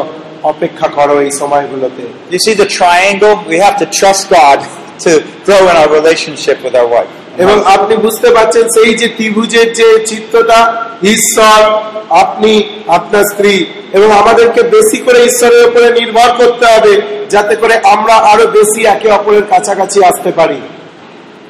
[0.43, 2.03] অপেক্ষা করো এই সময়গুলোতে
[2.35, 3.35] You see the triangle?
[3.53, 4.59] We have to trust God
[5.05, 5.11] to
[5.47, 7.14] grow in our relationship with our wife.
[7.37, 10.59] এবং আপনি বুঝতে পারছেন সেই যে ত্রিভুজের যে চিত্রটা
[11.07, 11.61] ঈশ্বর
[12.22, 12.53] আপনি
[12.89, 13.55] আপনার স্ত্রী
[13.93, 16.93] এবং আমাদেরকে বেশি করে ঈশ্বরের উপরে নির্ভর করতে হবে
[17.30, 20.61] যাতে করে আমরা আরও বেশি একে অপরের কাছাকাছি আসতে পারি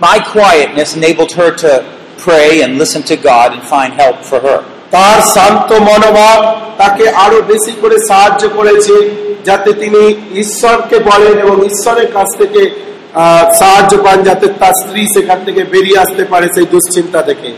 [0.01, 1.71] My quietness enabled her to
[2.19, 4.59] pray and listen to God and find help for her.
[4.91, 6.39] তার শান্ত মনোভাব
[6.79, 8.95] তাকে আরও বেশি করে সাহায্য করেছে
[9.45, 10.03] যাতে তিনি
[10.43, 12.63] ঈশ্বরকে বলেন এবং ঈশ্বরের কাছ থেকে
[13.61, 17.51] সাহায্য পান যাতে তার স্ত্রী সেখান থেকে বেরিয়ে আসতে পারে সেই দুশ্চিন্তা থেকে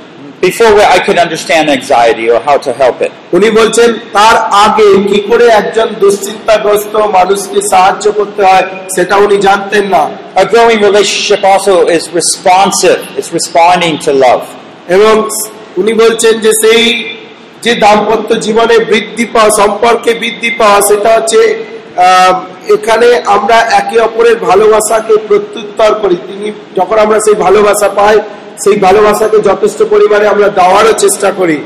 [0.42, 3.12] Before I could understand anxiety or how to help it.
[3.32, 8.64] উনি বলছেন তার আগে কি করে একজন দুশ্চিন্তাগ্রস্ত মানুষকে সাহায্য করতে হয়
[8.96, 10.02] সেটা উনি জানতেন না
[10.36, 13.00] A growing relationship also is responsive.
[13.18, 14.44] It's responding to love.
[14.88, 15.14] এবং
[15.76, 16.82] উনি বলছেন যে সেই
[17.62, 21.40] যে দাম্পত্য জীবনে বৃদ্ধি পাওয়া সম্পর্কে বৃদ্ধি পাওয়া সেটা হচ্ছে
[21.98, 22.32] আহ,
[22.68, 28.18] এখানে আমরা একে অপরের ভালোবাসাকে প্রত্যুত্তর করি। তিনি যখন আমরা সেই ভালোবাসা পাই
[28.64, 31.58] সেই ভালোবাসাকে যথেষ্ট পরিমাণে আমরা দেওয়ারও চেষ্টা করি।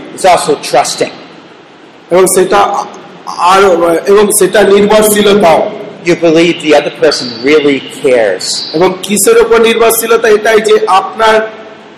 [2.10, 2.84] এবং সেটা
[3.26, 3.62] আর
[4.06, 5.70] এবং সেটা নির্ভরশীলতাও।
[6.06, 8.44] You believe the other person really cares.
[8.72, 10.28] এবং কিসের উপর নির্ভরশীলতা?
[10.28, 11.50] এটাই যে আপনার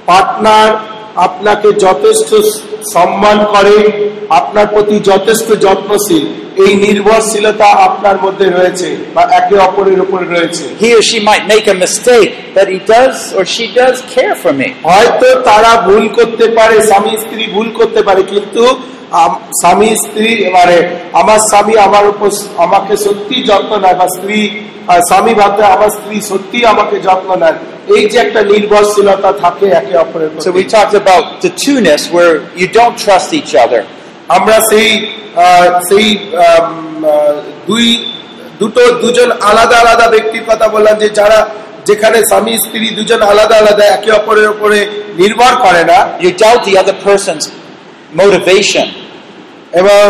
[0.07, 0.77] পার্টনার
[1.17, 2.35] আপনাকে যথেষ্ট
[2.93, 10.27] সম্মান করে আপনার প্রতি যথেষ্ট যত্নশীল। এই নির্ভরশীলতা আপনার মধ্যে রয়েছে বা একে অপরের উপরে
[10.27, 14.35] রয়েছে He or she might make a mistake, but he does or she does care
[14.43, 14.69] for me.
[14.91, 18.63] হয়তো তারা ভুল করতে পারে স্বামী স্ত্রী ভুল করতে পারে কিন্তু
[19.63, 20.77] স্বামী স্ত্রী মানে
[21.21, 22.29] আমার স্বামী আমার উপর
[22.67, 24.39] আমাকে সত্যি যত্ন নেয় বা স্ত্রী
[25.09, 27.59] স্বামী ভাবতে আমার স্ত্রী সত্যি আমাকে যত্ন নেয়
[27.95, 32.35] এই যে একটা নির্ভরশীলতা থাকে একে অপরের So প্রতি we talked about the two-ness where
[32.61, 33.81] you don't trust each other.
[34.29, 34.89] আমরা সেই
[35.89, 36.09] সেই
[37.67, 37.87] দুই
[38.59, 41.39] দুটো দুজন আলাদা আলাদা ব্যক্তির কথা বললাম যে যারা
[41.87, 44.79] যেখানে স্বামী স্ত্রী দুজন আলাদা আলাদা একে অপরের উপরে
[45.17, 47.45] নির্ভর করে না You doubt the other person's
[48.15, 48.87] motivation.
[49.73, 50.03] এবং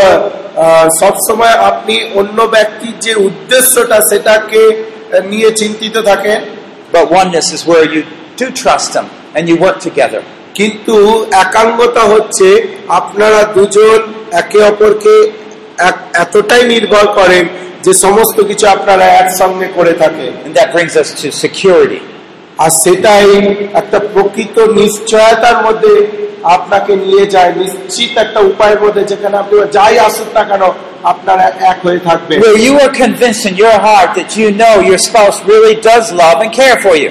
[1.01, 4.63] সব সময় আপনি অন্য ব্যক্তির যে উদ্দেশ্যটা সেটাকে
[5.25, 6.41] নিয়ে চিন্তিত থাকেন
[6.93, 8.03] But oneness is where you
[8.37, 10.23] do trust them and you work together.
[10.55, 10.97] কিন্তু
[11.45, 12.49] একাঙ্গতা হচ্ছে
[13.01, 14.01] আপনারা দুজন
[14.41, 15.15] একে অপরকে
[16.23, 17.45] এতটাই নির্ভর করেন
[17.85, 20.33] যে সমস্ত কিছু আপনারা একসঙ্গে করে থাকেন।
[22.63, 23.31] আর সেটাই
[23.81, 25.95] একটা প্রকৃত নিশ্চয়তার মধ্যে
[26.57, 30.63] আপনাকে নিয়ে যায় নিশ্চিত একটা উপায়ের মধ্যে যেখানে আপনি যাই আসুন না কেন
[31.13, 35.01] আপনারা এক হয়ে থাকবেন। Where you are convinced in your heart that you know your
[35.09, 37.11] spouse really does love and care for you.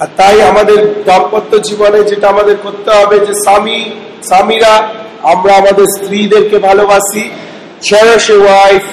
[0.00, 3.78] আর তাই আমাদের দাম্পত্য জীবনে যেটা আমাদের করতে হবে যে স্বামী
[4.22, 4.74] স্বামীরা
[5.22, 7.24] আমরা আমাদের স্ত্রীদেরকে ভালোবাসি
[8.50, 8.90] wife,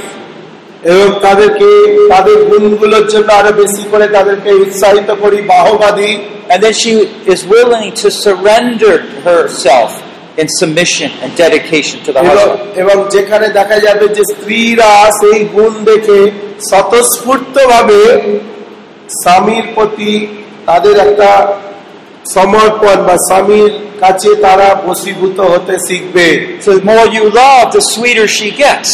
[0.84, 1.70] এবং তাদেরকে
[2.10, 6.16] তাদের গুণগুলোর জন্য আরও বেশি করে তাদেরকে উৎসাহিত করি বাহবা দিই
[6.50, 6.94] and then she
[7.34, 9.92] is willing to surrender herself
[10.38, 12.60] in submission and dedication to the husband.
[12.76, 16.20] এবং যেখানে দেখা যাবে যে স্ত্রীরা সেই গুণ দেখে
[16.70, 18.02] স্বতঃস্ফূর্ত ভাবে
[19.22, 20.14] স্বামীর প্রতি
[20.68, 21.30] তাদের একটা
[22.36, 23.72] সমর্পণ বা স্বামীর
[24.04, 26.28] কাছে তারা বসীভূত হতে শিখবে
[26.66, 28.92] So the more you love, the sweeter she gets.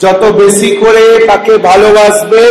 [0.00, 2.42] যত বেশি করে তাকে ভালোবাসবে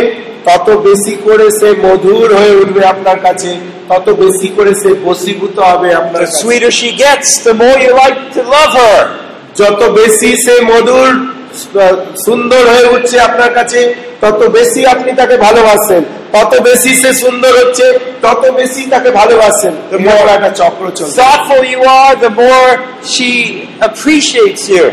[0.46, 3.50] তত বেশি করে সে মধুর হয়ে উঠবে আপনার কাছে
[3.90, 8.18] তত বেশি করে সে বসীভূত হবে আপনার The sweeter she gets, the more you like
[8.36, 9.00] to love her.
[9.60, 11.10] যত বেশি সে মধুর
[12.26, 13.80] সুন্দর হয়ে উঠছে আপনার কাছে
[14.22, 16.02] তত বেশি আপনি তাকে ভালোবাসেন
[16.34, 17.86] তত বেশি সে সুন্দর হচ্ছে
[18.24, 19.74] তত বেশি তাকে ভালোবাসেন।
[20.36, 22.70] একটা চক্র চলছে Thoughtful you are, the more
[23.14, 23.30] she
[23.88, 24.84] appreciates you.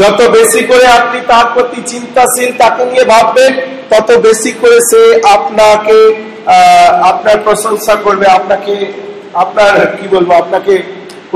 [0.00, 3.52] যত বেশি করে আপনি তার প্রতি চিন্তাশীল তাকে নিয়ে ভাববেন
[3.90, 5.02] তত বেশি করে সে
[5.36, 5.98] আপনাকে
[7.10, 8.74] আপনার প্রশংসা করবে আপনাকে
[9.44, 10.74] আপনার কি বলব আপনাকে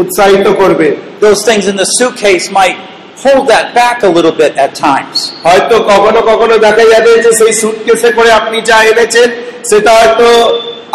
[0.01, 0.87] উৎসাহিত করবে।
[1.27, 2.79] Those things in the suitcase might
[3.23, 5.19] hold that back a little bit at times.
[5.47, 9.29] হয়তো কখনো কখনো দেখা যাবে যে সেই সুটকেসে করে আপনি যা এনেছেন
[9.71, 10.27] সেটা হয়তো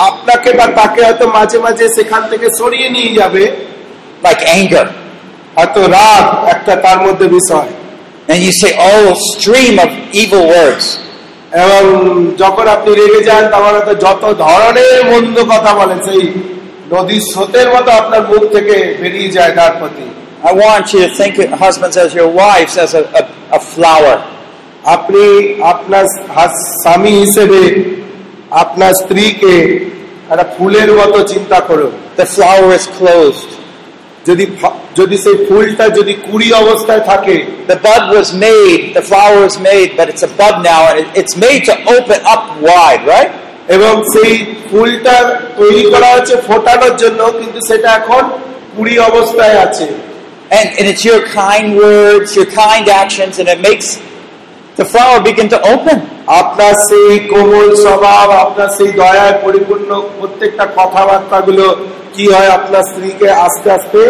[0.10, 3.44] আপনাকে বা তাকে হয়তো মাঝে মাঝে সেখান থেকে সরিয়ে নিয়ে যাবে
[4.24, 4.86] like anger.
[5.58, 7.72] হয়তো রাগ একটা তার মধ্যে বিষয়
[8.28, 10.86] And you say, oh, stream of evil words.
[11.56, 11.82] এবং
[12.38, 16.24] যখন আপনি রেগে যান তখন হয়তো যত ধরনের মন্দ কথা বলেন সেই
[16.94, 20.06] নদীর স্রোতের মতো আপনার মুখ থেকে বেরিয়ে যায় তার প্রতি
[20.44, 23.24] I want you to think of husbands as your wives as a, a,
[23.58, 24.16] a flower.
[24.96, 25.26] আপনি
[25.74, 26.06] আপনার
[26.82, 27.62] স্বামী হিসেবে
[28.64, 29.56] আপনার স্ত্রীকে
[30.32, 33.50] একটা ফুলের মতো চিন্তা করুন The flower is closed.
[34.26, 34.46] যদি
[35.00, 37.36] যদি সেই ফুলটা যদি কুড়ি অবস্থায় থাকে
[37.72, 41.36] The bud was made, the flower was made, but it's a bud now, and it's
[41.46, 43.32] made to open up wide, right?
[43.76, 44.34] এবং সেই
[44.70, 45.16] ফুলটা
[45.60, 48.24] তৈরি করা হচ্ছে ফোটানোর জন্য কিন্তু সেটা এখন
[48.76, 49.88] কুড়ি অবস্থায় আছে
[50.54, 53.88] And, and it's your kind words, your kind actions, and it makes
[54.78, 55.98] the flower begin to open.
[56.42, 60.66] আপনার সেই কোমল স্বভাব আপনার সেই দয়ায় পরিপূর্ণ প্রত্যেকটা
[62.16, 64.02] কি হয় আপনার স্ত্রীকে আস্তে আস্তে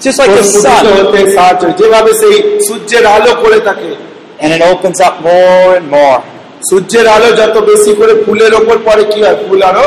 [0.00, 0.82] Just like the sun.
[0.98, 2.36] হতে সাহায্য যেভাবে সেই
[2.66, 3.90] সূর্যের আলো করে থাকে
[4.42, 6.18] And it opens up more and more.
[6.68, 9.86] সূর্যের আলো যত বেশি করে ফুলের ওপর পড়ে কি হয় ফুল আরও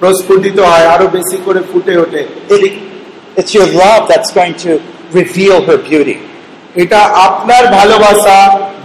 [0.00, 2.22] প্রস্ফুটিত হয় আরও বেশি করে ফুটে ওঠে
[3.39, 4.71] it's your love that's going to
[5.13, 6.17] reveal her beauty.
[6.75, 8.37] এটা আপনার ভালোবাসা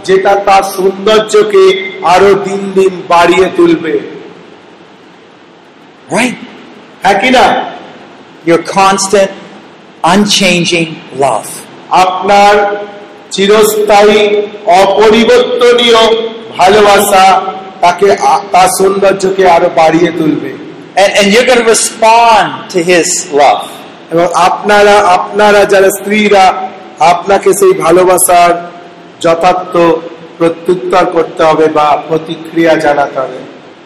[0.05, 1.63] যেটা তার সৌন্দর্যকে
[2.13, 3.93] আরো দিন দিন বাড়িয়ে তুলবে
[6.11, 6.37] Right?
[7.03, 7.45] হ্যাঁ কি না
[8.45, 9.31] Your constant,
[10.13, 10.89] unchanging
[11.25, 11.49] love.
[12.05, 12.53] আপনার
[13.31, 14.21] চিরস্থায়ী
[14.81, 16.01] অপরিবর্তনীয়
[16.57, 17.25] ভালোবাসা
[17.81, 20.51] তাকে আ- তার সৌন্দর্যকে আরো বাড়িয়ে তুলবে
[20.95, 23.07] And, and you're going to respond to his
[23.41, 23.63] love.
[24.10, 26.44] এবং আপনারা আপনারা যারা স্ত্রীরা
[27.12, 28.52] আপনাকে সেই ভালোবাসার
[29.20, 29.74] যথার্থ
[30.38, 33.38] প্রত্যুত্তর করতে হবে বা প্রতিক্রিয়া জানাতে হবে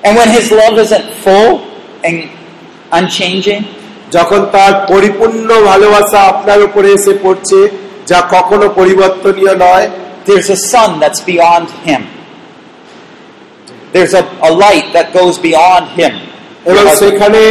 [0.04, 1.50] And when his love isn't full
[2.04, 2.18] and
[2.92, 3.62] unchanging,
[4.10, 7.58] যখন তার পরিপূর্ণ ভালোবাসা আপনার উপরে এসে পড়ছে
[8.06, 9.86] যা কখনো পরিবর্তনীয় নয়
[10.26, 12.02] there's a sun that's beyond him.
[13.92, 16.12] There's a, a light that goes beyond him.
[16.64, 17.42] এবং সেখানে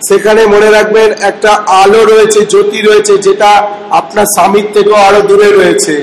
[0.00, 1.50] সেখানে মনে রাখবেন একটা
[1.82, 3.50] আলো রয়েছে জ্যোতি রয়েছে যেটা
[3.90, 5.94] আপনার স্বামীর থেকেও আরও দূরে রয়েছে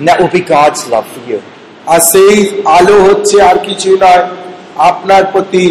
[0.00, 1.40] that will be God's love for you.
[1.86, 2.36] আর সেই
[2.76, 4.22] আলো হচ্ছে আর কিছু নয়
[4.80, 5.64] আপনার প্রতি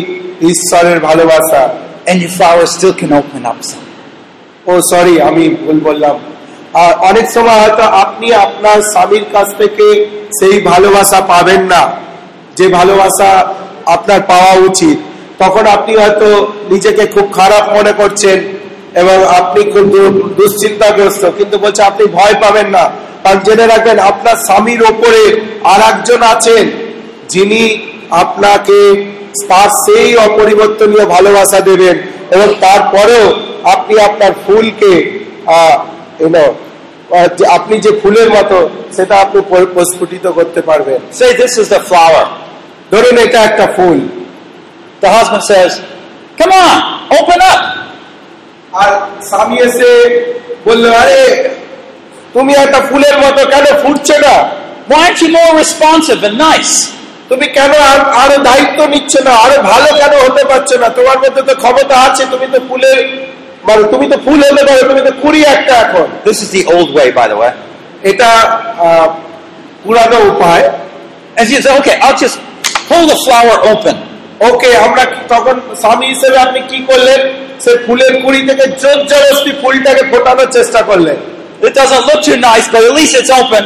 [0.43, 1.61] ঈশ্বরের ভালোবাসা
[2.09, 3.85] And your flowers still can open up some.
[4.65, 6.15] Oh sorry আমি ভুল বললাম
[6.75, 9.85] আর অনেক সময় হয়তো আপনি আপনার স্বামীর কাছ থেকে
[10.39, 11.81] সেই ভালোবাসা পাবেন না
[12.57, 13.29] যে ভালোবাসা
[13.85, 14.97] আপনার পাওয়া উচিত
[15.39, 16.27] তখন আপনি হয়তো
[16.69, 18.37] নিজেকে খুব খারাপ মনে করছেন
[18.99, 19.85] এবং আপনি খুব
[20.37, 22.83] দুশ্চিন্তাগ্রস্ত। কিন্তু বলছে আপনি ভয় পাবেন না।
[23.23, 25.23] কারণ জেনে রাখবেন আপনার স্বামীর ওপরে
[25.63, 26.71] আর একজন আছেন
[27.29, 27.61] যিনি
[28.09, 28.79] আপনাকে
[29.47, 31.95] তার সেই অপরিবর্তনীয় ভালোবাসা দেবেন
[32.31, 33.27] এবং তারপরেও
[33.63, 34.93] আপনি আপনার ফুলকে
[37.49, 39.41] আপনি যে ফুলের মতো সেটা আপনি
[39.73, 42.25] প্রস্ফুটিত করতে পারবেন। Say this is the flower.
[42.91, 43.99] ধরুন এটা একটা ফুল।
[45.01, 45.71] The husband says,
[46.37, 46.75] Come on,
[47.11, 47.61] open up.
[48.73, 48.91] আর
[49.29, 49.91] স্বামী এসে
[50.67, 51.21] বলল আরে
[52.35, 54.35] তুমি একটা ফুলের মতো কেন ফুটছে না
[54.89, 56.73] Why aren't you more responsive and nice?
[57.29, 57.71] তুমি কেন
[58.21, 62.23] আরও দায়িত্ব নিচ্ছ না আরও ভালো কেন হতে পারছ না তোমার মধ্যে তো ক্ষমতা আছে
[62.33, 62.99] তুমি তো ফুলের
[63.67, 66.89] মানে তুমি তো ফুল হতে পারো তুমি তো কুড়ি একটা এখন This is the old
[66.97, 67.51] way, by the way.
[68.09, 68.29] এটা
[69.83, 70.63] পুরানো উপায়
[71.37, 72.37] And she says, Okay, I'll just
[72.89, 73.95] pull the flower open.
[74.41, 77.21] ওকে আমরা তখন স্বামী হিসেবে আপনি কি করলেন
[77.63, 81.19] সে ফুলের কুড়ি থেকে জোর জবরদস্তি ফুলটাকে ফোটানোর চেষ্টা করলেন
[81.61, 83.63] It doesn't look too nice, but at least it's open.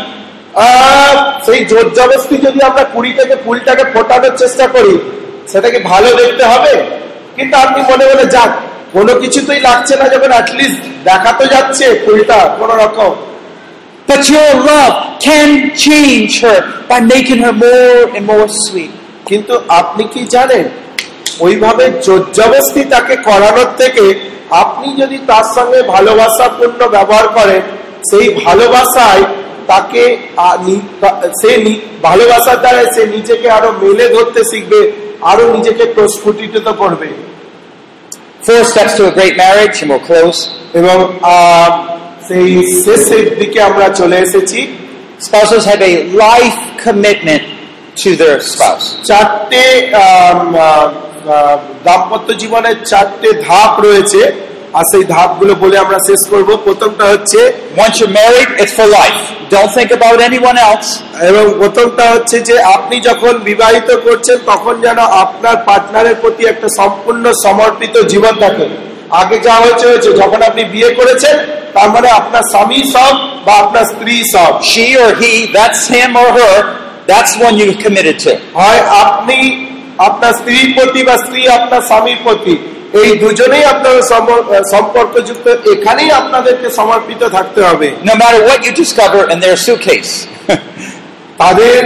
[1.46, 4.94] সেই জোর জবরদস্তি যদি আমরা কুড়ি থেকে ফুলটাকে ফোটানোর চেষ্টা করি
[5.52, 6.74] সেটাকে ভালো দেখতে হবে
[7.38, 8.52] কিন্তু আপনি মনে মনে যাক
[8.94, 13.12] কোনো কিছুতেই লাগছে না যখন অ্যাটলিস্ট দেখা তো যাচ্ছে ফুলটা কোন রকম
[14.08, 16.60] But your love can change her
[16.90, 18.92] by making her more and more sweet.
[19.26, 20.66] কিন্তু আপনি কি জানেন
[21.40, 24.06] ওইভাবে জোরজবস্তি তাকে করানোর থেকে
[24.64, 27.62] আপনি যদি তার সঙ্গে ভালোবাসাপূর্ণ ব্যবহার করেন
[28.10, 29.24] সেই ভালোবাসায়
[29.68, 30.04] তাকে
[31.42, 31.52] সে
[32.04, 34.80] ভালোবাসার দ্বারা সে নিজেকে আরও মেলে ধরতে শিখবে
[35.22, 37.10] আরও নিজেকে প্রস্ফুটিত করবে
[38.44, 40.40] Four steps to a great marriage, and we'll close.
[40.80, 40.98] এবং
[42.28, 42.50] সেই
[42.84, 44.60] শেষের দিকে আমরা চলে এসেছি
[45.20, 45.94] Spouses have a
[46.26, 47.44] life commitment
[47.96, 48.86] to their spouse.
[49.10, 49.64] চারটে
[51.88, 54.22] দাম্পত্য জীবনের চারটে ধাপ রয়েছে
[54.78, 57.40] আর সেই ধাপগুলো বলে আমরা শেষ করব প্রথমটা হচ্ছে
[57.78, 59.22] Once you're married, it's for life.
[59.50, 60.90] Don't think about anyone else.
[61.30, 67.26] এবং প্রথমটা হচ্ছে যে আপনি যখন বিবাহিত করছেন তখন যেন আপনার পার্টনারের প্রতি একটা সম্পূর্ণ
[67.46, 68.66] সমর্পিত জীবন থাকে
[69.22, 71.36] আগে যা হয়েছে হয়েছে যখন আপনি বিয়ে করেছেন
[71.76, 73.14] তার মানে আপনার স্বামী সব
[73.46, 76.56] বা আপনার স্ত্রী সব She or he, that's him or her,
[77.08, 78.32] that's one you've committed to.
[78.60, 79.38] হয় আপনি
[80.00, 82.54] আপনার স্ত্রীর প্রতি বা স্ত্রী আপনার স্বামীর প্রতি
[83.02, 89.22] এই দুজনেই আপনার সম- সম্পর্কযুক্ত এখানেই আপনাদেরকে সমর্পিত থাকতে হবে No matter what you discover
[89.34, 90.12] in their suitcase.
[91.42, 91.78] তাদের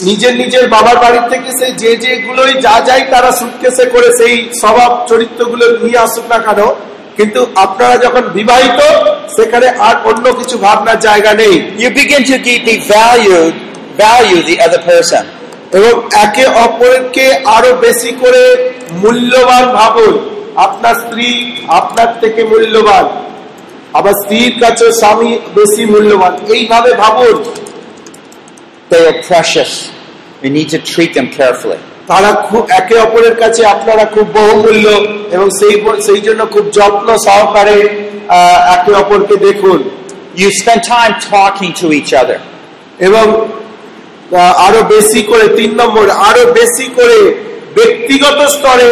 [0.00, 4.90] নিজের নিজের বাবার বাড়ির থেকে সেই যে যেগুলোই যা যাই তারা সুটকেসে করে সেই স্বভাব
[5.08, 6.60] চরিত্রগুলো নিয়ে আসুক না কেন
[7.18, 8.80] কিন্তু আপনারা যখন বিবাহিত
[9.36, 13.42] সেখানে আর অন্য কিছু ভাবনার জায়গা নেই you begin to deeply value,
[13.98, 15.24] value the other person.
[15.72, 15.94] এবং
[16.24, 17.26] একে অপরকে
[17.56, 18.42] আরও বেশি করে
[19.02, 20.14] মূল্যবান ভাবুন
[20.56, 21.28] আপনার স্ত্রী
[21.80, 23.04] আপনার থেকে মূল্যবান
[23.94, 27.36] আবার স্ত্রীর কাছে স্বামী বেশি মূল্যবান এইভাবে ভাবুন
[28.90, 29.72] They are precious.
[30.42, 31.80] We need to treat them carefully.
[32.06, 34.86] তারা খুব একে অপরের কাছে আপনারা খুব বহুমূল্য
[35.36, 35.74] এবং সেই
[36.06, 37.78] সেই জন্য খুব যত্ন সহকারে
[38.74, 39.78] একে অপরকে দেখুন
[40.36, 42.38] You spend time talking to each other.
[43.00, 43.26] এবং
[44.66, 47.18] আরও বেশি করে তিন নম্বর আরও বেশি করে
[47.74, 48.90] ব্যক্তিগত স্তরে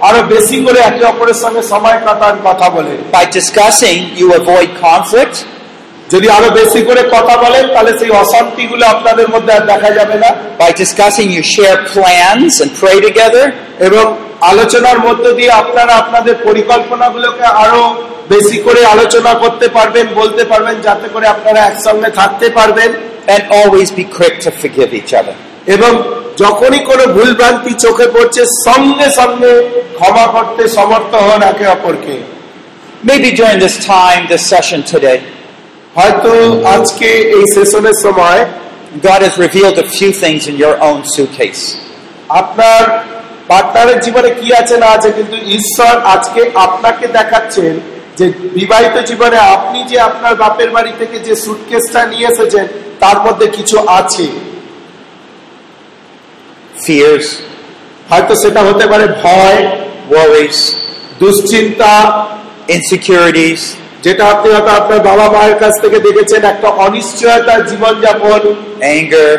[0.00, 5.36] আরও বেশি করে একে অপরের সঙ্গে সময় কাটান কথা বলে By discussing, you avoid conflict.
[6.10, 10.16] যদি আরও বেশি করে কথা বলেন তাহলে সেই অশান্তি গুলো আপনাদের মধ্যে আর দেখা যাবে
[10.24, 10.30] না
[10.60, 13.44] by discussing, you share plans and pray together.
[13.86, 14.04] এবং
[14.42, 17.82] আলোচনার মধ্য দিয়ে আপনারা আপনাদের পরিকল্পনাগুলোকে আরও
[18.28, 22.90] বেশি করে আলোচনা করতে পারবেন বলতে পারবেন যাতে করে আপনারা একসঙ্গে থাকতে পারবেন
[23.27, 25.35] And always be quick to forgive each other.
[25.75, 25.91] এবং
[26.43, 29.51] যখনই কোনো ভুলভ্রান্তি চোখে পড়ছে সঙ্গে সঙ্গে
[29.97, 32.15] ক্ষমা করতে সমর্থ হন একে অপরকে
[33.03, 35.19] Maybe during this time, this session today,
[35.97, 36.31] হয়তো
[36.75, 38.41] আজকে এই সেশনের সময়
[39.07, 41.63] God has revealed a few things in your own suitcase.
[42.41, 42.83] আপনার
[43.49, 47.73] পার্টনারের জীবনে কি আছে না আছে কিন্তু ঈশ্বর আজকে আপনাকে দেখাচ্ছেন
[48.16, 52.66] যে বিবাহিত জীবনে আপনি যে আপনার বাপের বাড়ি থেকে যে সুটকেসটা নিয়ে এসেছেন
[53.00, 54.26] তার মধ্যে কিছু আছে?
[56.86, 57.26] Fears,
[58.10, 59.78] হয়তো সেটা হতে পারে ভয়
[60.10, 60.58] worries,
[61.20, 61.92] দুশ্চিন্তা
[62.68, 63.62] insecurities,
[64.02, 68.40] যেটা আপনি হয়তো আপনার বাবা মায়ের কাছ থেকে দেখেছেন একটা অনিশ্চয়তার জীবনযাপন।
[68.80, 69.38] Anger,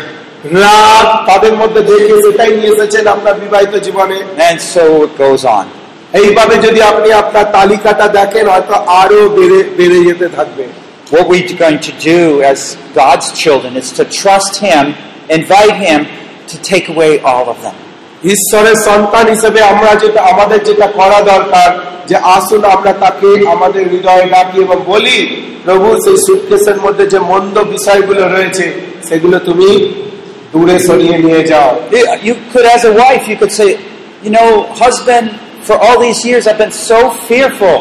[0.61, 4.17] রাগ তাদের মধ্যে দেখে সেটাই নিয়ে এসেছেন আপনার বিবাহিত জীবনে।
[4.49, 5.84] And so it goes on.
[6.20, 10.66] এইভাবে যদি আপনি আপনার তালিকাটা দেখেন হয়তো আরও বেড়ে বেড়ে যেতে থাকবে
[11.07, 12.59] What we're going to do as
[12.95, 14.84] God's children is to trust Him,
[15.30, 15.99] invite Him
[16.51, 17.76] to take away all of them.
[18.34, 21.70] ঈশ্বরের সন্তান হিসেবে আমরা যেটা আমাদের যেটা করা দরকার
[22.09, 25.18] যে আসুন আমরা তাকে আমাদের হৃদয়ে ডাকি এবং বলি
[25.66, 28.66] প্রভু সেই সুটকেসের মধ্যে যে মন্দ বিষয়গুলো রয়েছে
[29.09, 29.70] সেগুলো তুমি
[30.53, 31.72] দূরে সরিয়ে নিয়ে যাও
[32.28, 33.70] You could, as a wife, you could say,
[34.26, 34.49] you know,
[34.84, 35.26] husband,
[35.64, 37.78] for all these years I've been so fearful.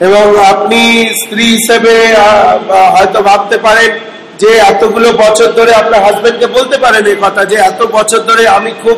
[0.00, 0.80] এবং আপনি
[1.22, 2.24] স্ত্রী হিসেবে আহ,
[2.70, 3.90] আহ, হয়তো ভাবতে পারেন
[4.38, 8.70] যে এতগুলো বছর ধরে আপনার হাজবেন্ডকে বলতে পারেন এই কথা যে এত বছর ধরে আমি
[8.82, 8.96] খুব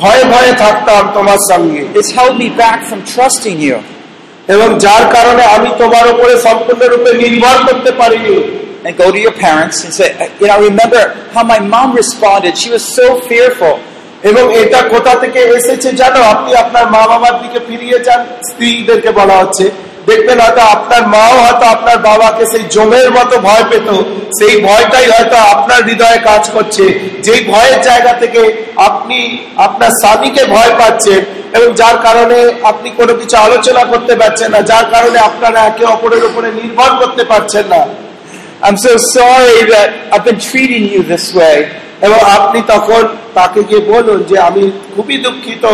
[0.00, 3.76] ভয়ে ভয়ে থাকতাম তোমার সঙ্গে It's held me back from trusting you.
[4.48, 8.38] এবং যার কারণে আমি তোমার উপরে সম্পূর্ণরূপে নির্ভর করতে পারিনি
[8.86, 10.08] And go to your parents and say,
[10.40, 11.02] you know, remember
[11.34, 12.52] how my mom responded.
[12.62, 13.74] She was so fearful.
[14.23, 16.19] এবং এটা কোথা থেকে এসেছে জানো?
[16.23, 19.69] আপনি আপনার মা বাবার দিকে ফিরিয়ে যান, স্ত্রীদেরকে বলা হচ্ছে।
[20.09, 23.87] দেখবেন হয়তো আপনার মাও হয়তো আপনার বাবাকে সেই জমের মতো ভয় পেত।
[24.39, 26.83] সেই ভয়টাই হয়তো আপনার হৃদয়ে কাজ করছে।
[27.25, 28.41] যেই ভয়ের জায়গা থেকে
[28.75, 29.19] আপনি
[29.57, 31.21] আপনার স্বামীকে ভয় পাচ্ছেন
[31.53, 36.23] এবং যার কারণে আপনি কোনো কিছু আলোচনা করতে পারছেন না, যার কারণে আপনারা একে অপরের
[36.25, 37.81] উপরে নির্ভর করতে পারছেন না।
[38.61, 41.57] I'm so sorry that I've been treating you this way.
[42.01, 44.63] এবং আপনি তখন তাকে গিয়ে বলুন যে আমি
[44.95, 45.65] খুবই দুঃখিত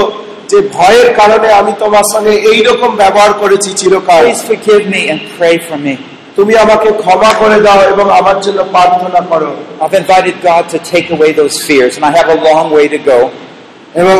[0.49, 5.19] যে ভয়ের কারণে আমি তোমার সঙ্গে এই রকম ব্যবহার করেছি চিরকাল Please forgive me and
[5.37, 5.93] pray for me.
[6.35, 9.51] তুমি আমাকে ক্ষমা করে দাও এবং আমার জন্য প্রার্থনা করো
[9.81, 12.99] I've invited God to take away those fears, and I have a long way to
[13.11, 13.19] go.
[13.95, 14.17] এবং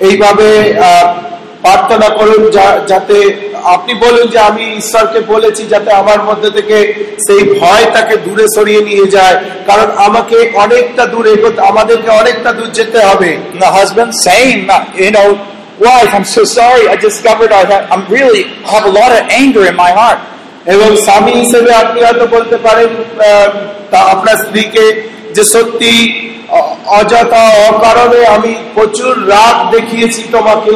[0.00, 0.48] এইভাবে
[0.80, 1.06] আহ,
[1.64, 2.42] প্রার্থনা করুন
[2.90, 3.16] যাতে
[3.74, 6.76] আপনি বলুন যে আমি ঈশ্বরকে বলেছি যাতে আমার মধ্যে থেকে
[7.26, 9.36] সেই ভয় তাকে দূরে সরিয়ে নিয়ে যায়
[9.66, 14.60] কারণ আমাকে অনেকটা দূর এগোতে আমাদেরকে অনেকটা দূর যেতে হবে the husband, same.
[14.68, 15.28] uh, You know,
[15.80, 16.84] wife, I'm so sorry.
[16.88, 20.20] I discovered I have, I'm really have a lot of anger in my heart.
[20.66, 22.90] এবং স্বামী হিসেবে আপনি হয়তো বলতে পারেন
[23.90, 24.84] তা আপনার স্ত্রীকে
[25.36, 25.92] যে সত্যি
[26.98, 30.74] অযথা অকারণে আমি প্রচুর রাগ দেখিয়েছি তোমাকে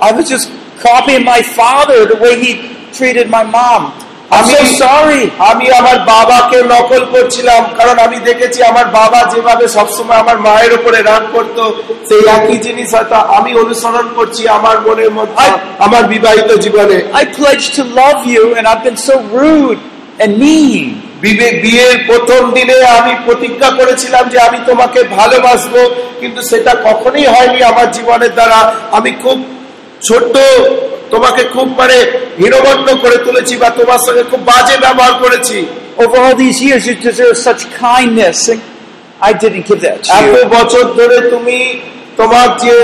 [0.00, 2.50] I was just copying my father the way he
[2.92, 3.92] treated my mom.
[4.28, 5.22] I'm so sorry.
[5.50, 10.98] আমি আমার বাবাকে নকল করছিলাম কারণ আমি দেখেছি আমার বাবা যেভাবে সবসময় আমার মায়ের উপরে
[11.10, 11.62] রাগ করতো
[12.08, 15.46] সেই একই জিনিস হয়তো আমি অনুসরণ করছি আমার মনের মধ্যে
[15.86, 19.80] আমার বিবাহিত জীবনে I pledged to love you, and I've been so rude
[20.22, 20.86] and mean.
[21.64, 25.80] বিয়ের প্রথম দিনে আমি প্রতিজ্ঞা করেছিলাম যে আমি তোমাকে ভালোবাসবো
[26.20, 28.58] কিন্তু সেটা কখনোই হয়নি আমার জীবনের দ্বারা
[28.98, 29.38] আমি খুব
[30.08, 30.34] ছোট্ট
[31.12, 31.96] তোমাকে খুব মানে
[32.40, 35.58] হীনমন্য করে তুলেছি বা তোমার সঙ্গে খুব বাজে ব্যবহার করেছি।
[36.04, 38.38] Over all these years, you deserve such kindness,
[39.28, 41.58] I didn't give that to এত বছর ধরে তুমি
[42.20, 42.74] তোমার যে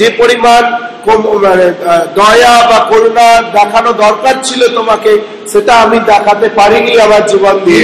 [0.00, 0.62] যে পরিমাণ
[1.46, 1.66] মানে,
[2.20, 5.12] দয়া বা করুণা দেখানো দরকার ছিল তোমাকে
[5.52, 7.82] সেটা আমি দেখাতে পারিনি আমার জীবন You দিয়ে।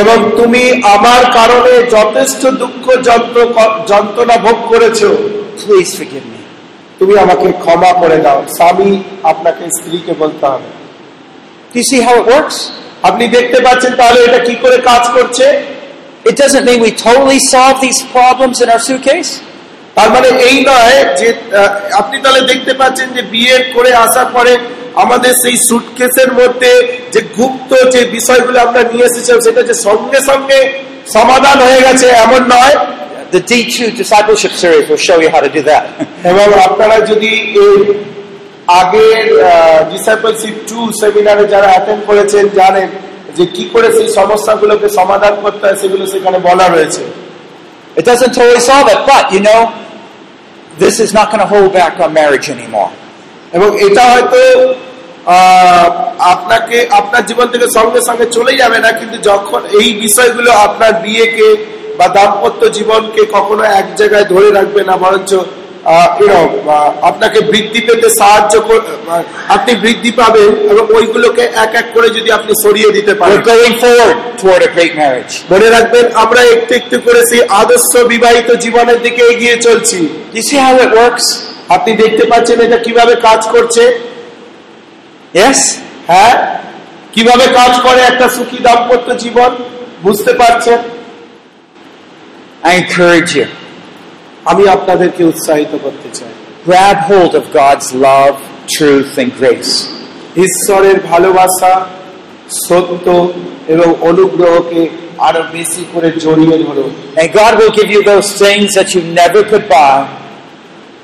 [0.00, 0.62] এবং তুমি
[0.94, 3.38] আমার কারণে যথেষ্ট দুঃখ যন্ত্র
[3.90, 5.00] যন্ত্রণা ভোগ করেছ.
[6.98, 8.90] তুমি আমাকে ক্ষমা করে দাও। স্বামী
[9.30, 10.68] আপনাকে স্ত্রীকে বলতে হবে।
[13.08, 15.46] আপনি দেখতে পাচ্ছেন তাহলে এটা কি করে কাজ করছে?
[16.30, 19.30] It doesn't mean we totally solve these problems in our suitcase.
[19.96, 21.28] তার মানে এই নয় যে
[22.00, 24.52] আপনি তাহলে দেখতে পাচ্ছেন যে বিয়ে করে আসার পরে
[24.96, 26.72] আমাদের সেই সুটকেসের মধ্যে
[27.12, 30.58] যে গুপ্ত যে বিষয়গুলো আমরা নিয়ে এসেছিলাম সেটা যে সঙ্গে সঙ্গে
[31.16, 32.76] সমাধান হয়ে গেছে এমন নয়
[33.28, 35.84] The D2 discipleship series will show you how to do that.
[36.30, 37.30] এবং আপনারা যদি
[37.64, 37.76] এই
[38.80, 39.18] আগের
[39.92, 42.88] ডিসাইপলশিপ টু সেমিনারে যারা অ্যাটেন্ড করেছেন জানেন
[43.36, 47.02] যে কি করে সেই সমস্যাগুলোকে সমাধান করতে হয় সেগুলো সেখানে বলা রয়েছে
[47.96, 49.60] It doesn't totally solve it, but you know,
[50.76, 52.90] this is not going to hold back our marriage anymore.
[53.52, 54.40] এবং এটা হয়তো
[56.26, 61.48] আপনাকে আপনার জীবন থেকে সঙ্গে সঙ্গে চলে যাবে না কিন্তু যখন এই বিষয়গুলো আপনার বিয়েকে
[61.98, 65.32] বা দাম্পত্য জীবনকে কখনো এক জায়গায় ধরে রাখবে না বরঞ্চ
[67.02, 68.54] আপনাকে বৃদ্ধি পেতে সাহায্য
[69.48, 73.36] আপনি বৃদ্ধি পাবেন এবং ওইগুলোকে এক এক করে যদি আপনি সরিয়ে দিতে পারেন.
[75.50, 80.00] মনে রাখবেন আমরা একটু একটু করে সেই আদর্শ বিবাহিত জীবনের দিকে এগিয়ে চলছি?
[81.70, 83.82] আপনি দেখতে পাচ্ছেন এটা কীভাবে কাজ করছে
[85.36, 85.58] Yes?
[86.06, 86.34] হ্যাঁ?
[87.12, 89.50] কীভাবে কাজ করে একটা সুখী দাম্পত্য জীবন?
[90.02, 90.78] বুঝতে পারছেন
[94.44, 96.32] আমি আপনাদেরকে উৎসাহিত করতে চাই।
[96.66, 98.36] Grab hold of God's love,
[98.78, 99.72] truth, and grace.
[100.36, 101.86] ঈশ্বরের ভালোবাসা
[102.68, 103.32] সত্য
[103.68, 108.88] এবং অনুগ্রহকে আরও বেশি করে জড়িয়ে ধরুন And God will give you those things that
[108.94, 109.98] you never could buy,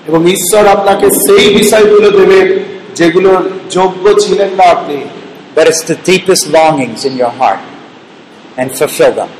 [0.09, 2.47] এবং ঈশ্বর আপনাকে সেই বিষয়গুলো দেবেন
[2.95, 3.43] যেগুলোর
[3.75, 4.97] যোগ্য ছিলেন না আপনি
[5.55, 7.61] but it's the deepest longings in your heart
[8.59, 9.32] and fulfill them.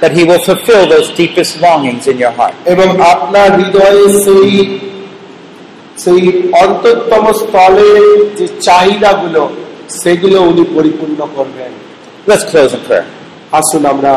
[0.00, 2.54] That He will fulfill those deepest longings in your heart.
[2.72, 4.50] এবং আপনার হৃদয়ে সেই
[6.04, 6.22] সেই
[6.64, 7.88] অন্তরতম স্থলে
[8.38, 9.42] যে চাহিদাগুলো
[10.02, 11.72] সেগুলো উনি পরিপূর্ণ করবেন
[12.30, 13.06] Let's close in prayer.
[13.58, 14.12] আসুন আমরা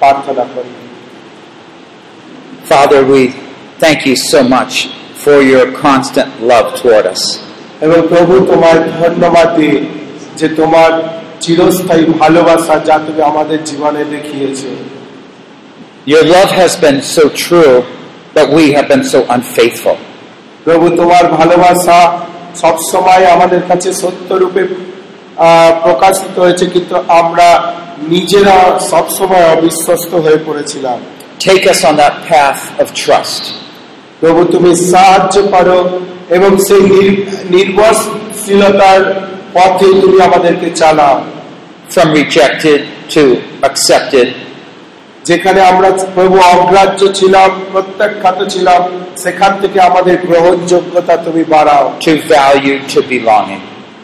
[0.00, 0.72] প্রার্থনা করি
[2.72, 3.22] Father, we
[3.82, 4.74] thank you so much
[5.24, 7.22] for your constant love toward us.
[7.81, 9.49] এবং প্রভু তোমার ধন্যবাদ
[10.37, 10.91] যে তোমার
[11.41, 14.69] চিরস্থায়ী ভালোবাসা যা তুমি আমাদের জীবনে দেখিয়েছে
[16.07, 17.73] Your love has been so true,
[18.33, 19.97] but we have been so unfaithful.
[20.65, 21.97] প্রভু তোমার ভালোবাসা
[22.55, 27.47] সবসময় আমাদের কাছে সত্যরূপে আহ, প্রকাশিত হয়েছে কিন্তু আমরা
[28.07, 28.57] নিজেরা
[28.91, 30.97] সবসময় অবিশ্বস্ত হয়ে পড়েছিলাম
[31.39, 33.43] Take us on that path of trust.
[34.19, 35.99] প্রভু তুমি সাহায্য করো
[36.29, 41.21] এবং সেই নির- নির্ভরশীলতার পথে তুমি আমাদেরকে চালাও।
[41.95, 42.79] From rejected
[43.15, 44.25] to accepted,
[45.23, 48.83] যেখানে আমরা প্রভু অগ্রাহ্য ছিলাম প্রত্যাখ্যাত ছিলাম
[49.17, 53.59] সেখান থেকে আমাদের গ্রহণযোগ্যতা তুমি বাড়াও। To value, to belonging.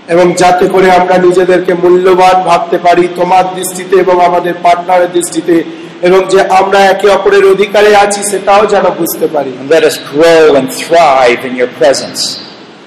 [0.08, 6.20] এবং যাতে করে আমরা নিজেদেরকে মূল্যবান ভাবতে পারি তোমার দৃষ্টিতে এবং আমাদের পার্টনারের দৃষ্টিতে। এবং
[6.30, 11.40] যে আমরা একে অপরের অধিকারে আছি সেটাও যেন বুঝতে পারি let us grow and thrive
[11.50, 12.22] in your presence.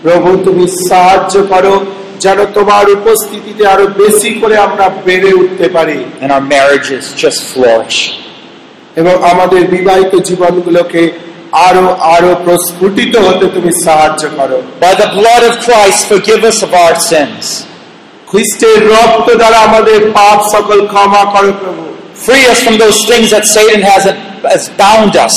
[0.03, 1.75] প্রভু তুমি সাহায্য করো
[2.21, 7.99] যেন তোমার উপস্থিতিতে আরও বেশি করে আমরা বেড়ে উঠতে পারি And our marriages just flourish.
[8.97, 11.03] এবং আমাদের বিবাহিত জীবনগুলোকে
[11.69, 16.71] আরও আরও প্রস্ফুটিত হতে তুমি সাহায্য করো By the blood of Christ, forgive us of
[16.85, 17.45] our sins.
[18.31, 21.85] খ্রিস্টের রক্ত দ্বারা আমাদের পাপ সকল ক্ষমা করো প্রভু
[22.26, 24.04] Free us from those things that Satan has,
[24.46, 25.36] has bound us.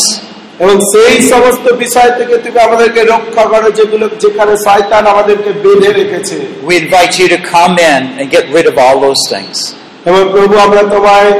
[0.61, 6.37] এবং সেই সমস্ত বিষয় থেকে তুমি আমাদেরকে রক্ষা করো যেগুলো যেখানে শয়তান আমাদেরকে বেঁধে রেখেছে
[6.71, 9.57] We invite you to come in and get rid of all those things.
[10.09, 11.31] এবং প্রভু আমরা তোমায়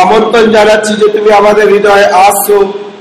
[0.00, 2.58] আমন্ত্রণ জানাচ্ছি যে তুমি আমাদের হৃদয়ে আসো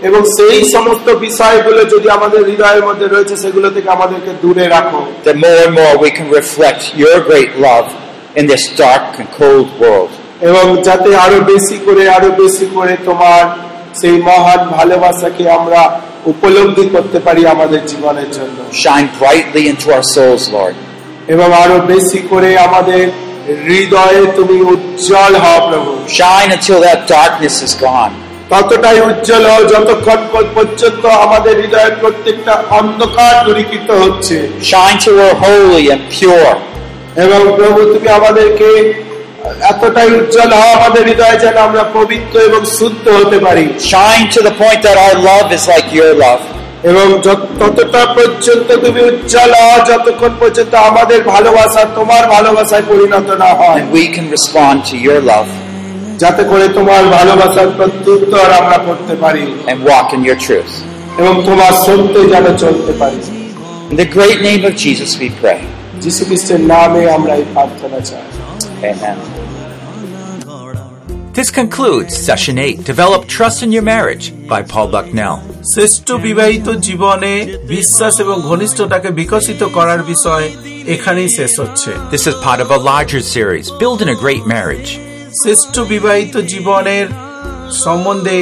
[0.08, 5.38] এবং সেই সমস্ত বিষয়গুলো যদি আমাদের হৃদয়ের মধ্যে রয়েছে সেগুলো থেকে আমাদেরকে দূরে রাখো That
[5.46, 7.88] more and more we can reflect your great love
[8.36, 10.14] in this dark and cold world.
[10.45, 13.43] এবং যাতে আরও বেশি করে আরও বেশি করে তোমার
[14.01, 15.81] সেই মহান ভালোবাসাকে আমরা
[16.33, 20.75] উপলব্ধি করতে পারি আমাদের জীবনের জন্য Shine brightly into our souls, Lord.
[21.29, 23.03] এবং আরও বেশি করে আমাদের
[23.67, 28.13] হৃদয়ে তুমি উজ্জ্বল হও প্রভু Shine until that darkness is gone.
[28.53, 30.21] ততটাই উজ্জ্বল হও যতক্ষণ
[30.55, 34.37] পর্যন্ত আমাদের হৃদয়ের প্রত্যেকটা অন্ধকার দূরীকৃত হচ্ছে
[34.73, 36.55] Shine till we're holy and pure.
[37.25, 38.69] এবং প্রভু তুমি আমাদেরকে
[39.71, 44.55] এতটাই উজ্জ্বল হও আমাদের হৃদয়ে যেন আমরা পবিত্র এবং শুদ্ধ হতে পারি Shine to the
[44.63, 46.43] point that our love is like your love.
[46.91, 47.07] এবং
[47.61, 54.05] ততটা পর্যন্ত তুমি উজ্জ্বল হও যতক্ষণ পর্যন্ত আমাদের ভালোবাসা তোমার ভালোবাসায় পরিণত না হয় we
[54.15, 55.51] can respond to your love
[56.23, 60.73] যাতে করে তোমার ভালোবাসার প্রত্যুত্তর আমরা করতে পারি and walk in your truth.
[61.21, 63.21] এবং তোমার সত্যে যেন চলতে পারি
[63.91, 65.61] In the great name of Jesus we pray.
[66.05, 68.25] যীশু খ্রিস্টের নামে আমরা এই প্রার্থনা চাই
[68.85, 69.19] Amen.
[71.35, 75.37] This concludes Session 8 Develop Trust in Your Marriage by Paul Bucknell.
[75.75, 77.33] শ্রেষ্ঠ বিবাহিত জীবনে
[77.67, 80.47] বিশ্বাস এবং ঘনিষ্ঠতাকে বিকশিত করার বিষয়
[80.87, 84.91] এখানেই শেষ হচ্ছে This is part of a larger series, Building a Great Marriage.
[85.43, 87.07] শ্রেষ্ঠ বিবাহিত জীবনের
[87.85, 88.39] সম্বন্ধে